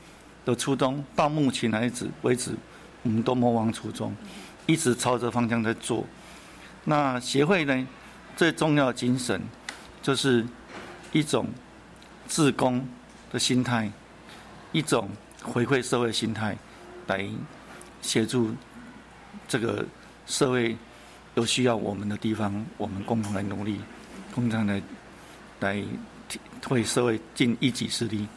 [0.45, 1.03] 的初衷。
[1.13, 2.51] 到目前为止为止，
[3.03, 4.15] 我们都莫忘初衷。
[4.65, 6.05] 一直朝着方向在做。
[6.87, 7.87] 那协会呢，
[8.37, 9.41] 最重要的精神
[10.03, 10.45] 就是
[11.11, 11.47] 一种
[12.27, 12.87] 自工
[13.31, 13.91] 的心态，
[14.71, 15.09] 一种
[15.43, 16.55] 回馈社会心态，
[17.07, 17.27] 来
[18.01, 18.53] 协助
[19.47, 19.83] 这个
[20.27, 20.77] 社会
[21.33, 23.81] 有需要我们的地方，我们共同来努力，
[24.33, 24.81] 共同来
[25.59, 25.83] 来
[26.69, 28.27] 为社会尽一己之力。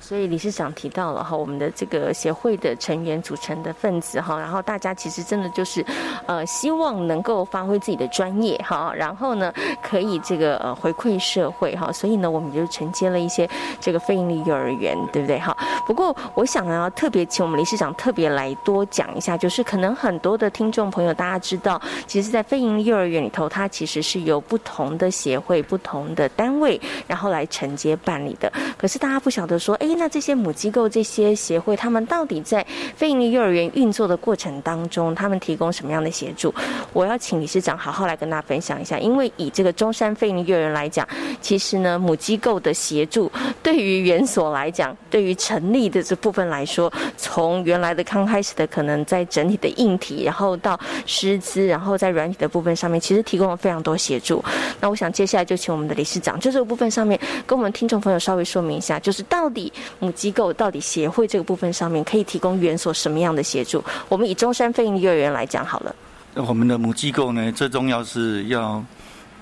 [0.00, 5.84] 所以理事长提到了哈，我们的这个协会的成员组成的分子哈，然后大家其实真的就是，
[6.26, 15.56] 呃，希望能够发挥自己的专业哈，然后呢，可以这个呃回馈社会哈，所以呢，我们就承接了一些这个非营利幼儿园，对不对哈？
[15.86, 28.50] 不过我想呢，要特别请我们理事长特别来多讲一下，就是可能很多的听众朋友大家知道，其实，在非营利幼儿园里头，它其实是由不同的协会、不同的单位，然后来承接办理的。
[28.78, 29.89] 可是大家不晓得说，哎。
[29.94, 36.54] 那这些母机构、这些协会，他们到底在非营利幼儿园运作的过程当中，他们提供什么样的协助？
[36.92, 38.98] 我要请理事长好好来跟大家分享一下。
[38.98, 41.06] 因为以这个中山非营利幼儿园来讲，
[41.40, 43.30] 其实呢，母机构的协助
[43.62, 54.42] 对于园所来讲，对于成立的这部分来说，从原来的刚开始的可能在整体的硬体，然后到师资，然后在软体的部分上面，其实提供了非常多协助。
[54.80, 59.72] 那我想接下来就请我们的理事长，就这个部分上面，跟我们听众朋友稍微说明一下，就是到底。
[59.98, 63.82] 母机构到底协会这个部分上面可以提供园所什么样的协助？
[64.08, 65.94] 我们以中山飞鹰幼儿园来讲好了。
[66.34, 68.84] 我们的母机构呢，最重要是要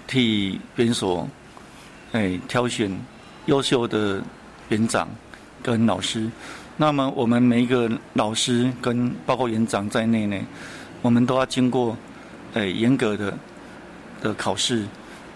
[0.07, 1.29] 替园所
[2.13, 2.91] 哎挑选
[3.47, 4.23] 优秀的
[4.69, 5.07] 园长
[5.63, 6.31] 跟老师。
[6.77, 10.39] 那么我们每一个老师跟包括园长在内呢，
[11.03, 11.97] 我们都要经过
[12.55, 13.37] 哎严格的
[14.23, 14.87] 的考试，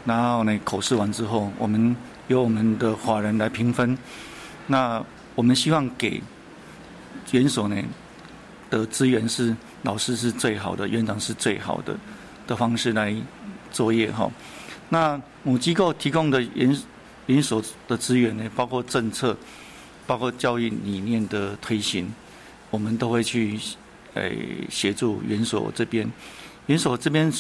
[0.05, 1.95] 然后呢口试完之后，我们
[2.29, 3.99] 由我们的华人来评分。
[4.67, 6.23] 那我们希望给
[7.33, 7.77] 园所呢
[8.71, 11.97] 的资源是老师是最好的，园长是最好的
[12.47, 13.15] 的方式来
[13.71, 14.31] 作业哈。
[14.89, 16.77] 那母机构提供的园
[17.27, 19.37] 园所的资源呢，包括政策，
[20.07, 22.13] 包括教育理念的推行，
[22.71, 23.59] 我们都会去
[24.15, 26.11] 诶协助园所这边。
[26.67, 27.33] 园所这边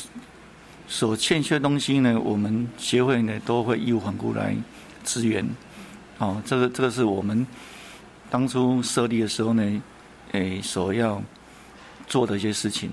[0.88, 4.56] 所欠缺的东西呢，我们协会呢都会义无反顾来
[5.04, 5.46] 支援。
[6.22, 7.44] 哦，这个这个是我们
[8.30, 9.82] 当初设立的时候呢，
[10.30, 11.20] 诶，所要
[12.06, 12.88] 做的一些事情。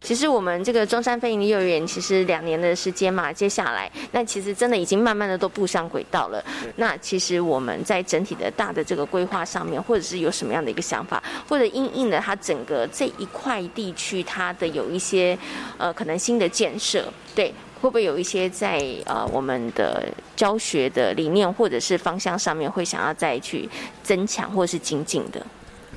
[0.00, 6.42] 其实我们这个中山飞营幼儿园其实两年的时间嘛，接下来那其实真的已经慢慢的都步上轨道了。
[6.76, 15.38] 那其实我们在整体的大的这个规划上面，或者是有什么样的一个想法，或者因应了它整个这一块地区它的有一些
[15.76, 17.52] 呃可能新的建设，对。
[17.82, 23.68] 会不会有一些在呃我们的教学的理念或者是方向上面，会想要再去
[24.04, 25.44] 增强或是精进的？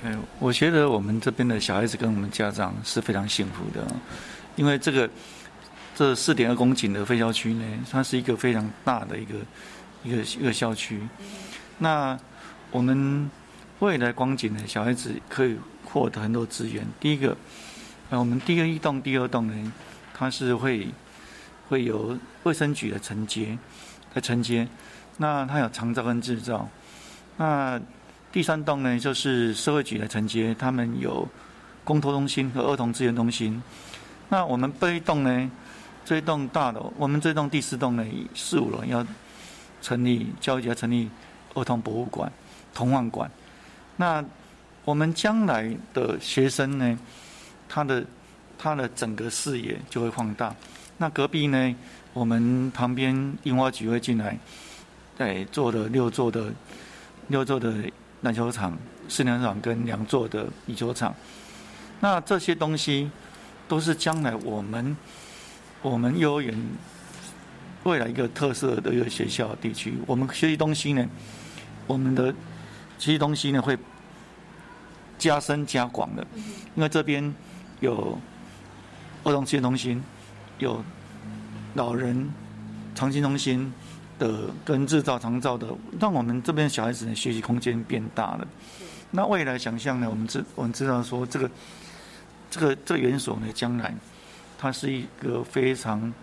[0.04, 3.86] 嗯，我觉得我们这边的小孩子跟我们家长是非常幸福的，
[4.56, 5.08] 因为这个
[5.94, 9.36] 这四点二公顷的废校区呢，它是一个非常大的一个
[10.04, 11.00] 一个一个校区。
[11.78, 12.18] 那
[12.72, 13.30] 我们
[13.78, 16.84] 未来光景呢，小孩子可以获得很多资源。
[17.00, 17.38] 第一个，
[18.10, 19.74] 呃，我们第一栋、第二栋呢，
[20.16, 20.88] 它是会。
[21.68, 23.58] 会有卫生局的承接，
[24.14, 24.68] 来承接，
[25.18, 26.68] 那它有长照跟制造，
[27.38, 27.80] 那
[28.32, 31.28] 第三栋呢就是社会局的承接，他们有
[31.84, 33.62] 公托中心和儿童资源中心。
[34.30, 35.52] 那我们这一栋呢，
[36.04, 39.06] 这一栋大楼，我们这栋第四栋呢，四五楼要
[39.82, 41.10] 成立教育局要成立
[41.54, 42.32] 儿童博物馆、
[42.74, 43.30] 童玩馆。
[43.98, 44.24] 那
[44.84, 47.00] 我们将来的学生呢，
[47.70, 48.06] 他的
[48.58, 50.54] 他的整个视野就会放大。
[50.98, 51.76] 那隔壁呢？
[52.14, 54.40] 我们旁边樱花局会进来，
[55.18, 56.50] 对，做了六座的
[57.28, 57.74] 六座的
[58.22, 58.78] 篮球场、
[59.10, 61.14] 室内场跟两座的羽球场。
[62.00, 63.12] 那这些东西
[63.68, 64.96] 都是将来我们
[65.82, 66.58] 我们幼儿园
[67.84, 69.96] 未来一个特色的一个学校地区。
[70.08, 71.06] 我们学习东西呢，
[71.86, 72.34] 我们的
[72.98, 73.78] 学习东西呢会
[75.18, 76.26] 加深加广的，
[76.76, 77.36] 因为这边
[77.82, 78.18] 有
[79.26, 80.02] 儿童资源中心。
[80.60, 80.84] 有
[81.74, 82.30] 老人
[82.94, 83.72] 长期中心
[84.18, 85.68] 的跟制造长照的，
[86.00, 88.48] 让我们这边小孩子的学习空间变大了。
[89.12, 90.10] 那未来想象呢？
[90.10, 91.50] 我们知我们知道说，这个
[92.50, 93.94] 这个这个园所呢，将来
[94.58, 96.14] 它是一个非常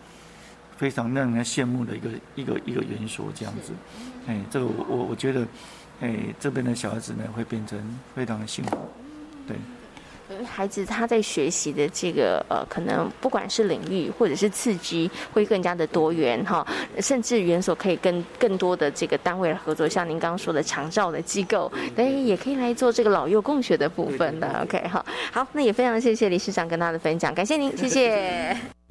[0.76, 3.72] 非常让人羡慕的一个一个一个园所这样子。
[4.26, 5.46] 哎，这个我我我觉得，
[6.00, 7.78] 哎，这边的小孩子呢会变成
[8.14, 8.76] 非常的幸福，
[9.46, 9.56] 对。
[10.44, 16.66] 孩子他在学习的这个呃，可能不管是领域或者是刺激，会更加的多元哈，
[17.00, 24.62] 甚至园所可以跟更多的这个单位合作，像您刚刚说的长照的机构，哎，也可以来做这个老幼共学的部分的。
[24.62, 28.81] OK，哈，好，那也非常谢谢理事长跟他的分享，感谢您， 谢谢。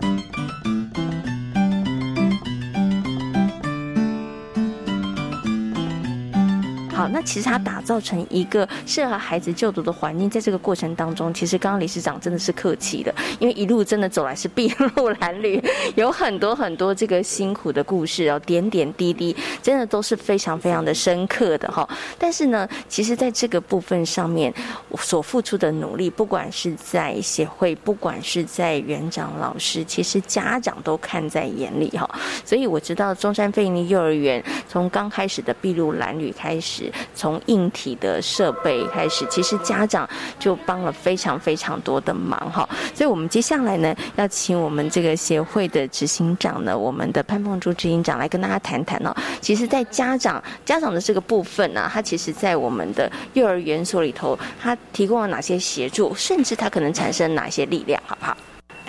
[7.02, 15.60] 好，那其实它打造成一个适合孩子就读的环境，在这个过程当中，其实刚刚理事长真的是客气的，因为一路真的走来是筚 路蓝缕，
[15.96, 21.90] 有很多很多这个辛苦的故事哦，点点滴滴，真的都是非常非常的深刻的哈。
[22.20, 24.54] 但是呢，其实在这个部分上面
[25.00, 32.08] 所付出的努力，不管是在协会，不管是在园长老师，其实家长都看在眼里哈。
[32.46, 36.91] 所以我知道中山飞利幼儿园从刚开始的筚路蓝缕开始。
[37.16, 40.08] 从硬体的设备开始，其实家长
[40.40, 42.68] 就帮了非常非常多的忙哈。
[42.94, 49.16] 所以，我们接下来呢，要请我们这个协会的执行长呢，我们的潘凤珠执行长来跟大家谈谈哦。
[49.40, 58.36] 其实，在家长家长的这个部分呢，他其实在我们的幼儿园所里头，他提供了哪些协助，甚至他可能产生哪些力量，好不好？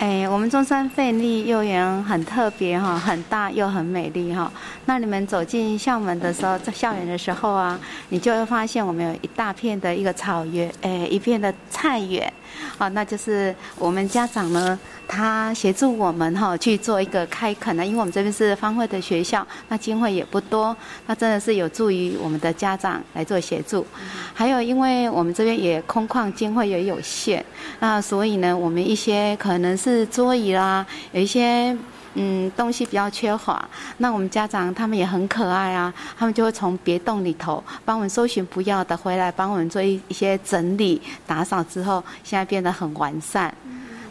[0.03, 4.51] 哎，我们中山费力幼儿园很特别哈，很大又很美丽哈。
[4.83, 7.79] 那你们走进校门的时候，在校园的时候啊，
[8.09, 12.33] 你就会发现我们有一大片的一个草原，哎，一片的菜园。
[12.77, 14.77] 好，那就是我们家长呢，
[15.07, 20.75] 他协助我们哈去做一个开垦呢，因为我们这边是方会的学校，那经费也不多，
[21.07, 23.85] 那真的是有助于我们的家长来做协助。
[24.33, 27.43] 还有，因为我们这边也空旷，经费也有限，
[27.79, 31.77] 那所以呢，我们一些可能是桌椅啦，有一些。
[32.15, 43.51] 嗯，东西比较缺乏，那我们家长他们也很可爱啊，他们就会从别洞里头帮我们搜寻不要的，回来帮我们做一一些整理打扫之后，现在变得很完善。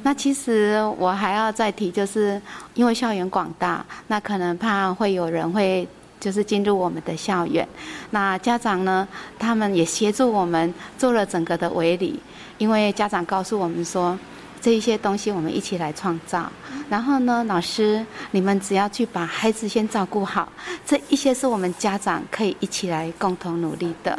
[0.02, 2.42] 那其实我还要再提，就是
[2.74, 5.86] 因为校园广大，那可能怕会有人会
[6.18, 7.66] 就是进入我们的校园，
[8.10, 9.06] 那家长呢，
[9.38, 12.18] 他们也协助我们做了整个的围篱，
[12.58, 14.18] 因为家长告诉我们说。
[14.62, 16.48] 这一些东西我们一起来创造，
[16.88, 20.48] 然后呢，老师，你们只要去把孩子先照顾好，
[20.86, 24.16] 这一些是我们家长可以一起来共同努力的。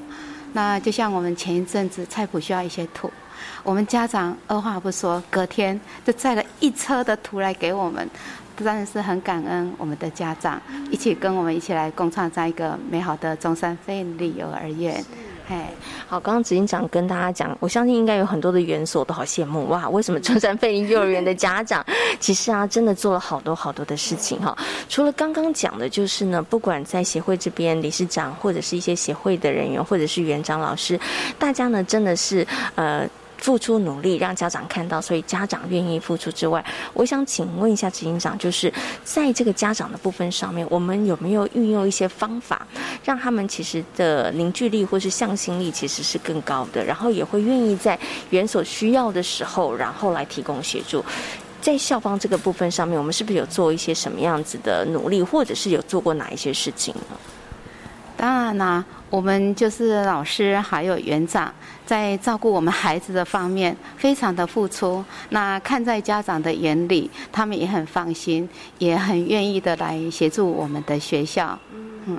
[0.52, 3.10] 那就像我们前一阵子菜谱需要一些土，
[3.64, 8.06] 我们家长二话不说，隔天就载了一车的土来给我们，
[8.58, 15.02] 真的是很感恩我们的家长一起跟我们一起来共创这样一个美好的中山飞利幼儿园。
[15.50, 15.70] 哎，
[16.08, 21.86] 好，刚刚执行长跟大家讲，我相信应该有很多的园所都好羡慕哇，为什么中山费力幼儿园的家长
[22.20, 24.58] 其实啊，真的做了好多好多的事情哈。
[24.88, 31.00] 除了刚刚讲的，就是呢，不管在协会这边理事长，或者是一些协会的人员，或者是园长老师，
[31.38, 33.08] 大家呢真的是呃。
[33.44, 36.64] 付出努力让家长看到，所以家长愿意付出之外，
[36.94, 38.74] 我想请问一下执行长，就是
[39.04, 42.66] 在这个家长的部分上面，我们有没有运用一些方法，
[43.04, 51.04] 让他们其实的凝聚力或是向心力其实是更高的，然后也会愿意在园所需要的时候，然后来提供协助。
[51.60, 57.18] 在校方这个部分上面，我们是不是有做一些什么样子的努力，或者是有做过哪一些事情呢？
[58.24, 61.54] 当然啦，我们就是老师还有园长。
[61.86, 65.04] 在照顾我们孩子的方面，非常的付出。
[65.32, 68.48] 那看在家长的眼里，他们也很放心，
[68.78, 71.60] 也很愿意的来协助我们的学校。
[72.06, 72.18] 嗯，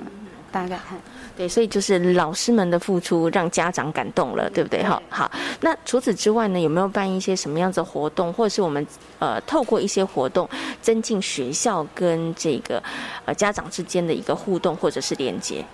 [0.51, 0.95] 大概看
[1.35, 4.83] 对，所以就是老师们的付出让家长感动了，对不对？
[4.83, 5.31] 好，好。
[5.61, 8.85] 那除此之外呢，有没有办一些什么样子活动，或者是我们
[9.17, 10.47] 呃透过一些活动
[10.83, 12.79] 增进学校跟这个
[13.25, 15.65] 呃家长之间的一个互动或者是连接？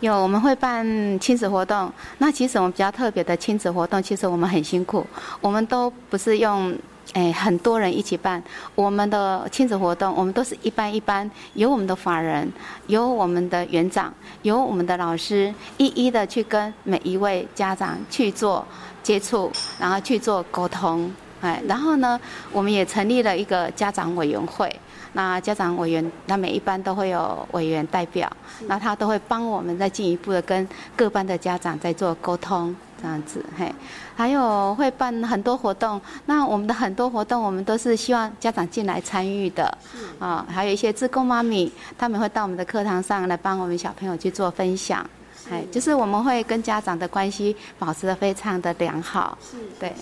[0.00, 0.86] 有，我们会办
[1.18, 1.92] 亲子活动。
[2.18, 5.04] 那其实我们比较特别的亲子活动，其实我们很辛苦。
[5.40, 6.72] 我们都不是用，
[7.14, 8.40] 诶很多人一起办。
[8.76, 12.48] 我们的亲子活动，我们都是一班一班，有我们的法人，
[12.86, 18.64] 有我们的园长，有我们的老师，一一的去跟每一位家长去做
[19.02, 21.12] 接触，然后去做沟通。
[21.40, 22.20] 哎，然后呢，
[22.52, 24.72] 我们也成立了一个家长委员会。
[25.12, 28.30] 那家长委员，那每一班都会有委员代表，
[28.66, 33.72] 那他都会帮我们再进一步的跟各班的家长在做沟通，这样子嘿。
[34.14, 39.76] 还有会办很多活动，那我们的很多活动，我们都是希望家长进来参与的，
[40.18, 45.08] 啊，还有一些自贡妈咪，他们会到我们的课堂上来帮我们小朋友去做分享，
[45.50, 49.38] 哎，就是我们会跟家长的关系保持的非常的良好，
[49.78, 49.92] 对。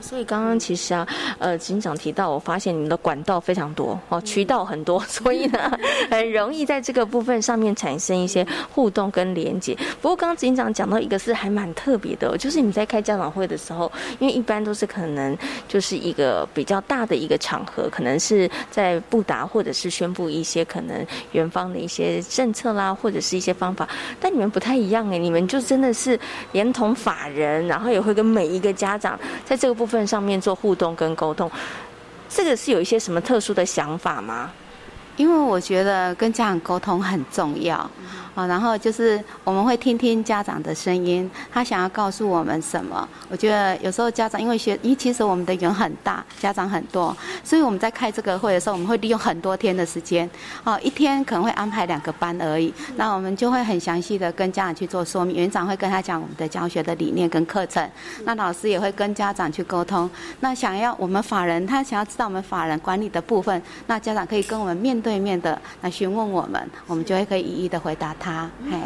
[0.00, 1.06] 所以刚刚其实啊，
[1.38, 5.78] 呃，警长提到，我发现你们的管道非常多哦，渠道很多， 所以呢，
[6.10, 9.74] 很容易在这个部分上面产生一些互动跟连接。
[10.00, 15.36] 不过刚刚警长讲到一个是还蛮特别的，就是你们在开家长会的时候，因为一般都是可能
[15.66, 23.88] 就是一个比较大的一个场合，可能是在布达或者是宣布一些可能园方的一些政策啦，或者是一些方法，
[24.20, 26.18] 但你们不太一样哎，你们就真的是
[26.52, 30.04] 连同法人，然后也会跟每一个家长在这个部部分。
[30.06, 31.50] 上面做互动跟沟通，
[32.28, 34.50] 这个是有一些什么特殊的想法吗？
[35.16, 37.90] 因为我觉得跟家长沟通很重要。
[38.34, 43.08] 啊，然后就是我们会听听家长的声音，他想要告诉我们什么？
[43.28, 50.28] 我觉得有时候家长因为学，因为其实我们的人很大，家长很多，所以我们在开这个会的时候，我们会利用很多天的时间。
[50.64, 55.36] 哦，一天可能会安排两个班而已，那我们就会很详细的跟家长去做说明。
[55.36, 57.88] 园长会跟他讲我们的教学的理念跟课程，
[58.24, 60.10] 那老师也会跟家长去沟通。
[60.40, 68.12] 那想要我们法人，他想要知道我们法人管理的部分，那家长可以跟我们面对面的来询问我们，我们就会可以一一的回答。
[68.18, 68.76] 他，嘿，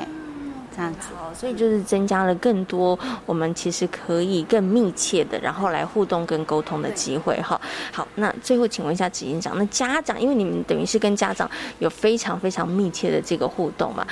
[0.77, 7.61] 这样子，好，所以就是增加了更多我们其实可以更密切的，然后来互动跟沟通的机会，哈。
[7.93, 11.49] 好，那最后请问一下执行长，那家长，因为你们等于是跟家长
[11.79, 14.05] 有非常非常密切的这个互动嘛？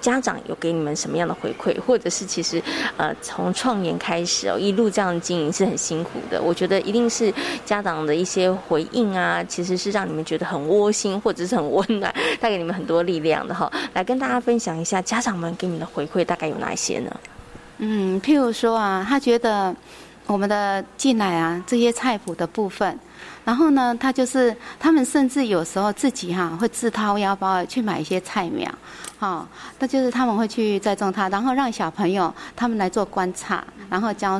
[0.00, 2.62] 家长有给你们什么样的回馈，或者是其实，
[2.96, 6.40] 呃，从创研开始哦，一路这样经营是很辛苦的。
[6.42, 7.32] 我觉得一定是
[7.64, 13.70] 家长的一些回应啊，其实是让你们觉得很窝心，或者是很温暖，带给你们很多力量的哈。
[13.92, 17.20] 来跟大家分享一下，家长们给你们的回馈大概有哪些呢？
[17.78, 19.74] 嗯，譬如说啊，他觉得
[20.26, 22.98] 我们的进来啊，这些菜谱的部分。
[23.48, 28.70] 然后呢，他就是他们甚至有时候自己哈会自掏腰包去买一些菜苗，
[29.18, 34.38] 哈，那就是他们会去栽种它，然后让小朋友他们来做观察，然后浇，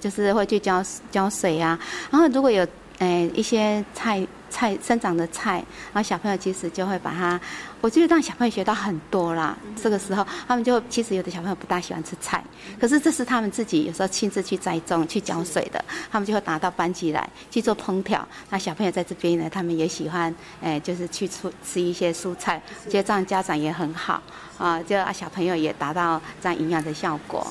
[0.00, 0.82] 就是会去浇
[1.12, 1.78] 浇水啊，
[2.10, 2.66] 然后如果有
[2.98, 4.26] 诶一些菜。
[4.58, 7.40] 菜生长的菜，然后小朋友其实就会把它，
[7.80, 9.56] 我觉得让小朋友学到很多啦。
[9.80, 12.42] 这个时候，他们就其实有的小朋友不大喜欢吃菜，
[12.80, 18.26] 可是这是他们自己有时候亲自去栽种、去浇水的，他们就会拿到班级来去做烹调。
[18.50, 24.20] 那小朋友在这边呢，他们也喜欢，哎，就是去吃吃一些蔬菜，觉得这样家长也很好
[24.58, 27.46] 啊，就啊小朋友也达到这样营养的效果。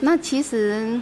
[0.00, 1.00] 那其实。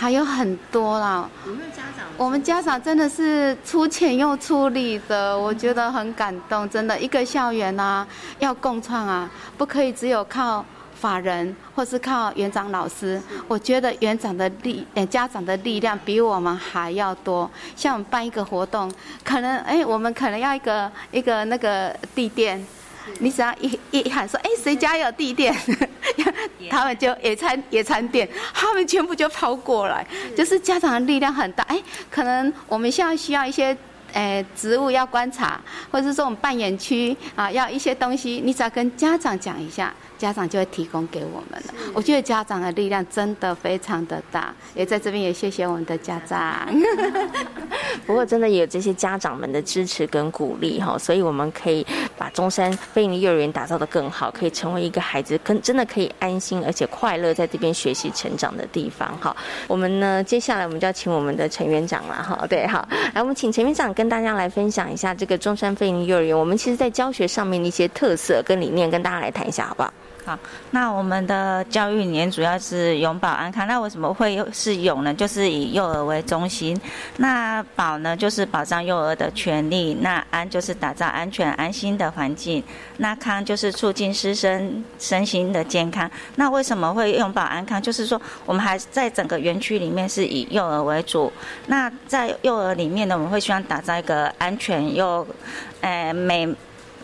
[0.00, 6.70] 还有很多啦，我们家长，我们家长真的是出钱又出力的，我觉得很感动。
[6.70, 8.06] 真的，一个校园啊，
[8.38, 13.20] 要共创啊，不可以只有靠法人或是靠园长老师。
[13.48, 17.50] 我觉得园长的力，呃，家长的力量比我们还要多。
[17.74, 18.88] 像我们办一个活动，
[19.24, 22.64] 可能哎，我们可能要一个一个那个地垫。
[23.20, 25.54] 你只要一一喊说，哎，谁家有地垫？
[26.70, 30.06] 他们就野餐野餐垫，他们全部就跑过来，
[30.36, 31.64] 就是家长的力量很大。
[31.64, 31.80] 哎，
[32.10, 33.76] 可能我们现在需要一些。
[34.14, 39.92] 诶，植物要观察，或者是这种扮演区啊，要一些东西，你只要跟家长讲一下。
[40.18, 41.74] 家长就会提供给我们了。
[41.94, 46.68] 我觉得家长的力量真的非常的大，也在这边也谢谢我们的家长。
[48.06, 59.34] 不过真的也有这些家长们的支持跟鼓励哈，所以我们可以把中山飞鹰幼儿园打造的更好，可以成为一个孩子跟真的可以安心而且快乐在这边学习成长的地方哈。
[59.66, 62.46] 我们呢，接下来我们就要请我们的陈园长了哈。
[62.48, 69.92] 对，哈，来我们请陈园长跟大家来分享一下这个中山飞鹰幼儿园，我们其实在教学上面的一些特色跟理念，跟大家来谈一下好不好？
[70.28, 70.38] 好，
[70.72, 73.66] 那我们的教育理念主要是永保安康。
[73.66, 75.14] 那为什么会是永呢？
[75.14, 76.78] 就是以幼儿为中心。
[77.16, 79.94] 那保呢，就是保障幼儿的权利。
[80.02, 82.62] 那安就是打造安全安心的环境。
[82.98, 86.10] 那康就是促进师生身心的健康。
[86.36, 87.80] 那为什么会永保安康？
[87.80, 91.32] 就是说，我们还在整个园区里面是以幼儿为主。
[91.68, 95.26] 那在幼儿里面呢，我们会希望打造一个安全又，
[95.80, 96.46] 呃美。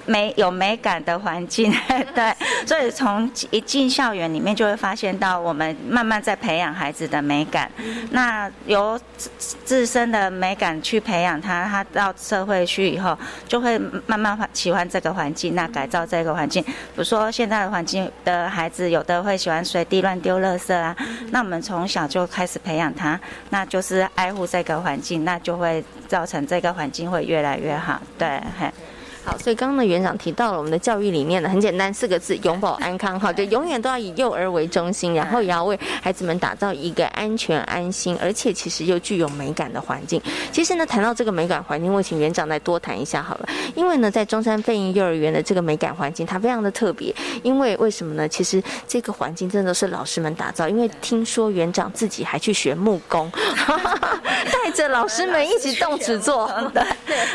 [0.07, 1.73] 美有美感的环境，
[2.15, 2.35] 对，
[2.67, 7.71] 所以从一进校园里面就会发现到，我们慢慢在培养孩子的美感。
[8.11, 9.31] 那由自
[9.65, 16.63] 自身的美感去培养他，他到社会去以后，就会慢慢喜欢这个环境，那改造这个环境。
[16.63, 20.95] 比如说现在的环境的孩子，有的会喜欢随地乱丢垃圾啊，
[21.31, 23.19] 那我们从小就开始培养他，
[23.51, 28.01] 那就是爱护这个环境，那就会造成这个环境会越来越好。
[28.19, 28.71] 对，嘿。
[29.25, 33.18] 好，所以刚刚呢，园长提到了我们的教育理念呢，很简单，四个字：永保安康。
[33.18, 40.20] 哈，就永远都要以幼儿为中心，然后也要为孩子们打造一个安全、安心，而且其实又具有美感的环境。
[40.53, 43.49] 其实呢，谈到这个美感环境，我请园长来多谈一下好了。
[43.75, 47.14] 因为呢，在中山飞鹰幼儿园的这个美感环境，它非常的特别。
[47.43, 48.29] 因为为什么呢？
[48.29, 50.68] 其实这个环境真的是老师们打造。
[50.68, 53.33] 因为听说园长自己还去学木工，
[54.53, 56.53] 带着老师们一起动手做。
[56.75, 56.83] 对，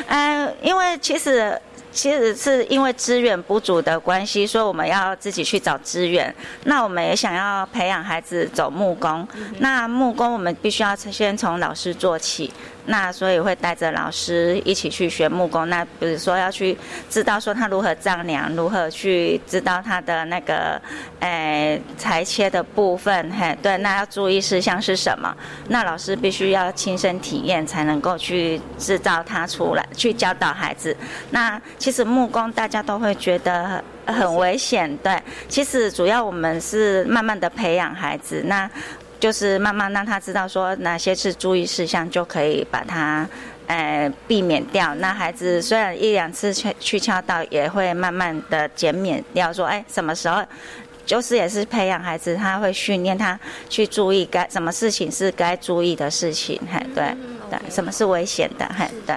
[0.08, 1.60] 嗯，因为其实。
[1.92, 6.34] 其实是因为资源不足的关系，所以我们要自己去找资源。
[6.66, 9.28] 那我们也想要培养孩子走木工，
[9.60, 12.52] 那木工我们必须要先从老师做起。
[12.90, 15.70] 那所以会带着老师一起去学木工。
[15.70, 16.76] 那比如说要去
[17.08, 20.82] 知道说他如何丈量，如何去知道他的那个
[21.20, 25.34] 诶裁切的部分，嘿，对，那要注意事项是什么？
[25.68, 30.98] 那老师必须要亲身体验才能够去制造它出来，去教导孩子。
[31.30, 35.22] 那其实木工大家都会觉得很危险，对。
[35.48, 38.68] 其实主要我们是慢慢的培养孩子，那。
[39.20, 43.28] 就是慢慢让他知道说哪些是注意事项，就可以把它，
[43.68, 44.96] 呃，避免掉。
[44.96, 49.52] 那孩子虽然一两次去去敲到，也会慢慢的减免掉。
[49.52, 50.42] 说，哎，什么时候，
[51.06, 57.14] 就是也是培养孩子，他会训练他去注意该什么事情是该注意的事情，嘿，对，
[57.50, 59.16] 对，什么是危险的，嘿，对。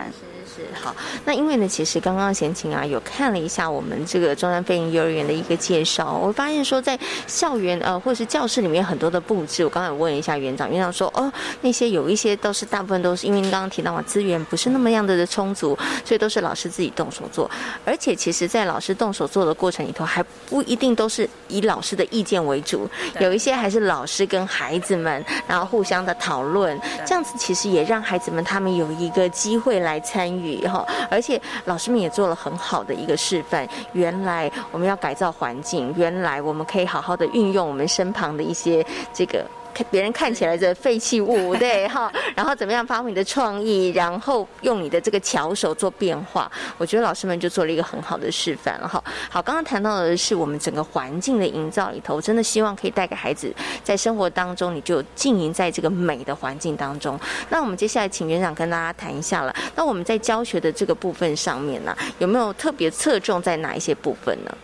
[0.82, 0.92] 好，
[1.24, 17.48] 那因为呢，其实刚刚贤琴啊有看了一下我们这个中山飞鹰幼儿园的一个介绍，我发现说在校园呃或者是教室里面很多的布置，我刚才问了一下园长，园长说哦那些有一些都是大部分都是因为您刚刚提到嘛资源不是那么样的的充足，所以都是老师自己动手做，
[17.84, 26.76] 而且其实在老师动手做的过程里头还不一定都是以老师的意见为主，有一些还是老师跟孩子们然后互相的讨论，
[27.06, 30.60] 这样子其实也让孩子们他们有一个机会来参与。
[31.10, 33.68] 而且老师们也做了很好的一个示范。
[33.92, 39.44] 原来我们要改造环境，原来我们可以好好的运用我们身旁的一些这个。
[39.74, 49.02] 看别人看起来的废弃物， 对哈，然后怎么样发挥你的创意，然后用你的这个巧手做变化，我觉得老师们就做了一个很好的示范了哈。
[49.30, 57.18] 好，刚刚谈到的是我们整个环境的营造里头，真的希望可以带给孩子在生活当中，你就经营在这个美的环境当中。
[57.48, 59.54] 那我们接下来请园长跟大家谈一下了。
[59.74, 64.56] 那我们在教学的这个部分上面呢，有没有特别侧重在哪一些部分呢？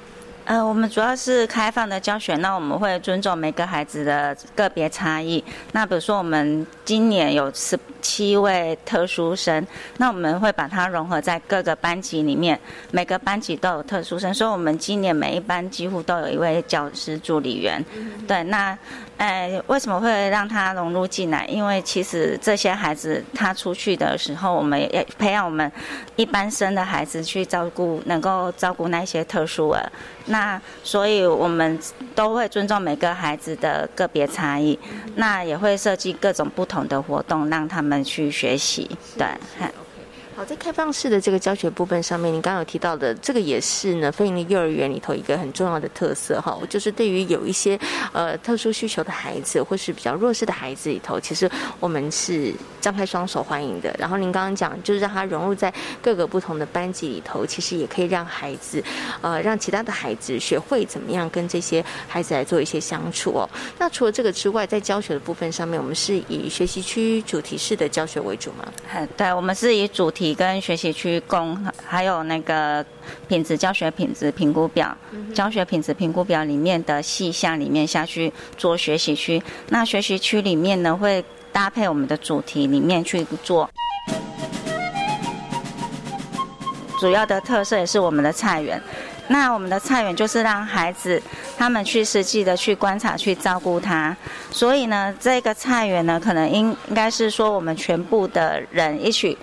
[0.48, 5.44] 呃，我们主要是开放的教学，那我们会尊重每个孩子的个别差异。
[5.72, 9.66] 那比如说，我们今年有十七位特殊生，
[9.98, 12.58] 那我们会把它融合在各个班级里面，
[12.92, 17.84] 每个班级都有特殊生，所以我们今年每一班几乎都有一位教师助理员。
[18.26, 18.76] 对，那。
[19.18, 21.44] 哎，为什么会让他融入进来？
[21.46, 25.70] 因为其实这些孩子他出去的时候，我们也培养我们
[26.14, 29.92] 一般生的孩子去照顾，能够照顾那些特殊儿。
[30.26, 31.76] 那所以我们
[32.14, 34.78] 都会尊重每个孩子的个别差异，
[35.16, 38.88] 那也会设计各种不同的活动让他们去学习。
[39.18, 39.26] 对。
[40.38, 47.76] 好，在开放式的这个教学部分上面，你刚刚有提到的，这个也是呢，非营利幼儿园里头一个很重要的特色哈，就是对于有一些
[48.12, 53.92] 呃特殊需求的孩子，或是比较弱势的孩子里头，其实我们是张开双手欢迎的。
[53.98, 58.80] 然后您刚刚讲，就是让他融入在各个不同的班级里头，其实也可以让孩子，
[59.20, 63.50] 呃，让其他的孩子学会怎么样跟这些孩子来做一些相处哦。
[63.76, 68.72] 那除了这个之外，在教学的部分上面，我们是以学习区主题式的教学为主吗？
[69.16, 70.27] 对，我们是以主题。
[70.34, 71.56] 跟学习区共，
[71.86, 72.84] 还有那个
[73.28, 74.96] 品质教学品质评估表，
[75.34, 79.42] 教学品质评估表里面的细项里面下去做学习区。
[79.68, 83.68] 那学习区里面呢，会搭配我们的主题里面去做。
[87.00, 88.82] 主要的特色也是我们的菜园。
[89.30, 91.22] 那我们的菜园就是让孩子
[91.58, 94.16] 他们去实际的去观察、去照顾它。
[94.50, 99.36] 所以呢，这个菜园呢，可能应应该是说我们全部的人一起。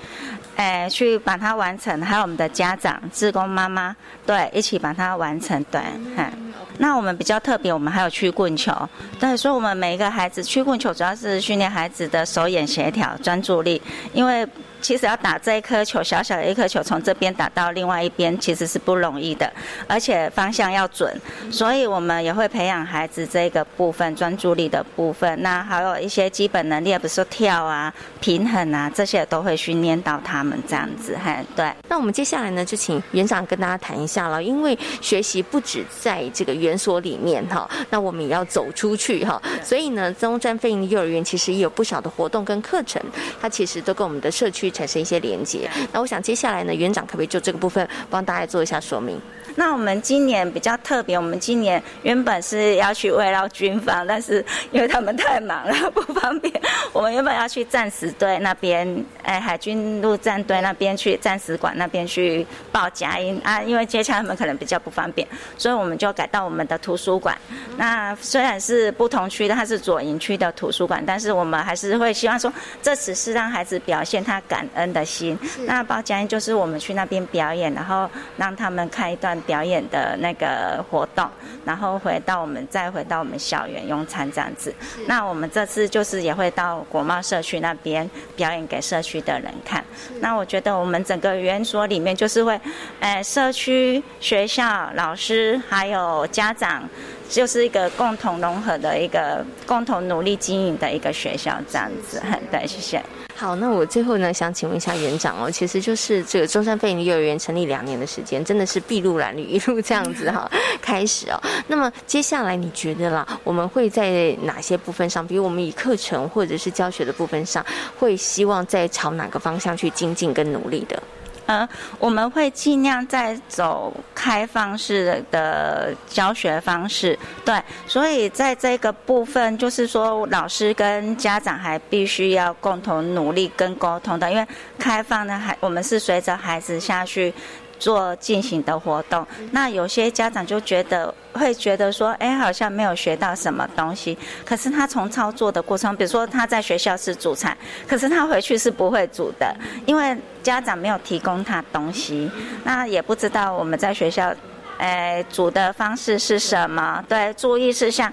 [0.55, 3.95] 哎，去把它完成，还有我们的家长、志工妈妈，
[4.25, 5.81] 对，一起把它完成，对，
[6.15, 6.31] 哈。
[6.77, 8.73] 那我们比较特别，我们还有曲棍球，
[9.19, 13.81] 对，所以我们每一个孩子曲棍球主要是训练孩子的手眼协调、专注力，
[14.13, 14.47] 因为。
[14.85, 19.51] 其实要打这一颗球，小小的一颗球，从这边打到另外一边，其实是不容易的，
[19.87, 21.11] 而且方向要准。
[21.49, 25.41] 所以我们也会培养孩子这个部分专注力的部分。
[25.41, 31.17] 那还有一些基本能力，比如说跳啊、平衡啊，这些都会训练到他们这样子。
[31.25, 31.73] 嘿，对。
[31.89, 34.43] 那我们接下来呢，就请园长跟大家谈一下了。
[34.43, 39.41] 因为学习不止在这个园所里面哈，那我们也要走出去哈。
[39.63, 43.01] 所以呢，中山飞鹰幼儿园其实也有不少的活动跟课程，
[43.41, 44.71] 它其实都跟我们的社区。
[44.75, 49.17] 产生一些连接，那我想接下来呢，园长可不可以就这个部分帮大家做一下说明？
[49.57, 56.53] 那我们今年比较特别，我们今年原本是要去围绕军方，但是因为他们太忙了 不方便，
[56.91, 65.25] 我们原本要去战时队那边，哎，海军陆战队那边去战时馆那边去报佳音啊，因为接洽他们可能比较不方便，
[65.57, 67.37] 所以我们就改到我们的图书馆。
[67.77, 72.51] 那虽然是不同区的，它是左营区的图书馆，但是我们还是会希望说，
[72.81, 75.37] 这只是让孩子表现他感恩的心。
[75.67, 79.35] 那包佳音就是我们去那边表演，然后让他们看一段。
[79.45, 81.29] 表演的那个活动，
[81.65, 84.73] 然后回到我们再回到我们校园用餐这样子。
[85.07, 89.83] 那我们这次就是也会到国贸社区那边表演给社区的人看。
[90.19, 92.59] 那我觉得我们整个园所里面就是会，
[93.01, 96.89] 诶，社区、学校、老师还有家长，
[97.29, 102.19] 就是一个共同融合的一个共同努力经营的一个学校这样子。
[102.21, 103.03] 很 对，谢谢。
[103.37, 110.49] 好，那我最后呢，想请问一下园长哦，其实就是这个中山飞鹰幼儿园成立两年的时间，真的是筚路蓝缕，一路这样子哈
[110.81, 111.39] 开始哦。
[111.67, 117.63] 那么接下来你觉得啦，我们会在哪些部分上，比如我们以课程或者是教学的部分上，
[117.99, 121.03] 会希望在朝哪个方向去精进跟努力的？
[121.47, 121.67] 嗯，
[121.99, 134.47] 我们会尽量在走开放式的教学方式，对，所以在这个部分，就是说老师跟家长还必须要共同努力跟沟通的，因为
[134.79, 137.33] 开放的孩，我们是随着孩子下去。
[137.79, 144.17] 做进行的活动，那有些家长就觉得会觉得说，哎，好像没有学到什么东西。
[144.45, 147.55] 可是他从操作的过程，比如说他在学校是煮菜，
[147.87, 149.55] 可是他回去是不会煮的，
[149.85, 152.29] 因为家长没有提供他东西，
[152.63, 154.33] 那也不知道我们在学校。
[154.77, 157.03] 哎，煮的方式是什么？
[157.07, 158.11] 对，注意事项，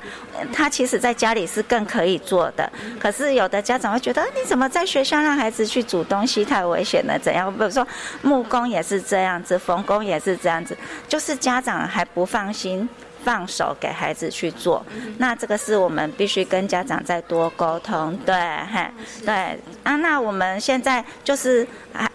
[0.53, 2.71] 他其实在家里是更可以做的。
[3.01, 7.19] 可是有的家长会觉得，你怎么在学校让孩子去煮东西太危险了？
[7.19, 7.53] 怎样？
[7.53, 7.87] 比如说
[8.23, 10.77] 木工也是这样子，缝工也是这样子，
[11.09, 12.89] 就是家长还不放心。
[13.25, 14.85] 放手给孩子去做，
[15.19, 18.35] 那这个是我们必须跟家长再多沟通，对，
[18.73, 18.87] 嘿，
[19.25, 19.35] 对
[19.83, 19.97] 啊。
[19.97, 21.67] 那我们现在就是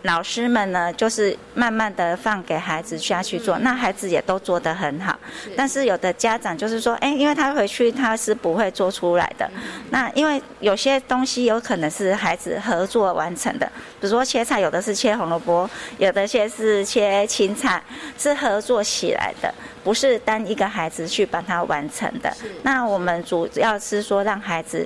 [0.03, 5.17] 老师们呢，就是慢慢的放给孩子下去做，那孩子也都做得很好。
[5.55, 9.49] 但是有的家长就是说，哎，因为他回去他是不会做出来的。
[9.89, 13.65] 那因为有些东西有可能是孩子合作完成的，
[13.99, 17.81] 比如说切菜，有的是切红萝卜，有的些是切青菜，
[18.17, 19.53] 是合作起来的。
[19.87, 22.29] 不是单一个孩子去帮他完成的，
[22.63, 24.85] 那我们主要是说让孩子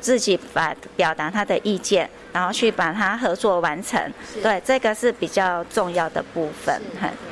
[0.00, 4.00] 自己把表达他的意见，然后去把它合作完成。
[4.42, 6.80] 对，这个是比较重要的部分。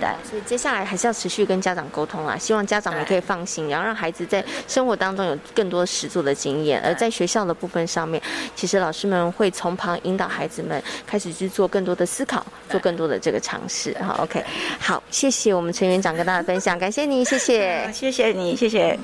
[0.00, 6.80] 对，所以接下来还是要持续跟家长沟通啊，希望家长们可以放心，然后让孩子在生活当中有更多实作的经验。
[6.84, 8.22] 而在学校的部分上面，
[8.54, 13.96] 其实老师们会从旁引导孩子们开始去做更多的思考，做更多的这个尝试。
[14.02, 14.44] 好，OK，
[14.78, 18.98] 好，谢谢我们陈园长跟大家分享，感谢你，谢谢，谢谢你，谢谢。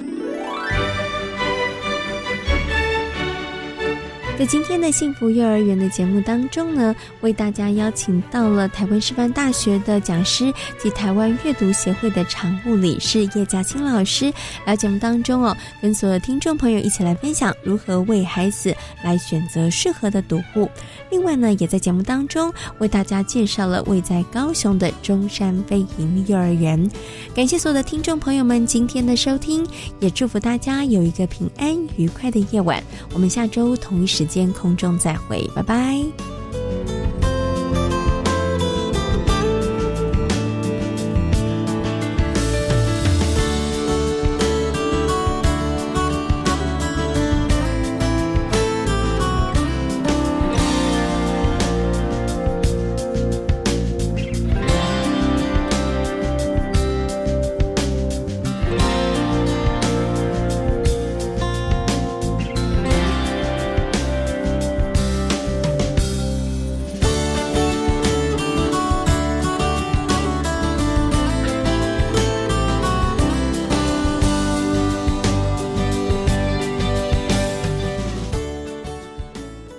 [4.36, 14.32] 在今天的幸福幼儿园的节目当中呢，为大家邀请到了台湾师范大学的讲师及台湾阅读协会的常务理事叶嘉欣老师，
[14.66, 18.74] 来节目当中哦，跟所有听众朋友一起来分享如何为孩子
[19.04, 20.68] 来选择适合的读物。
[21.12, 26.90] 另外呢，也在节目当中为大家介绍了位在高雄的中山飞营幼儿园。
[27.36, 29.64] 感谢所有的听众朋友们今天的收听，
[30.00, 32.82] 也祝福大家有一个平安愉快的夜晚。
[33.12, 35.98] 我们下周同一时间空中再会拜拜。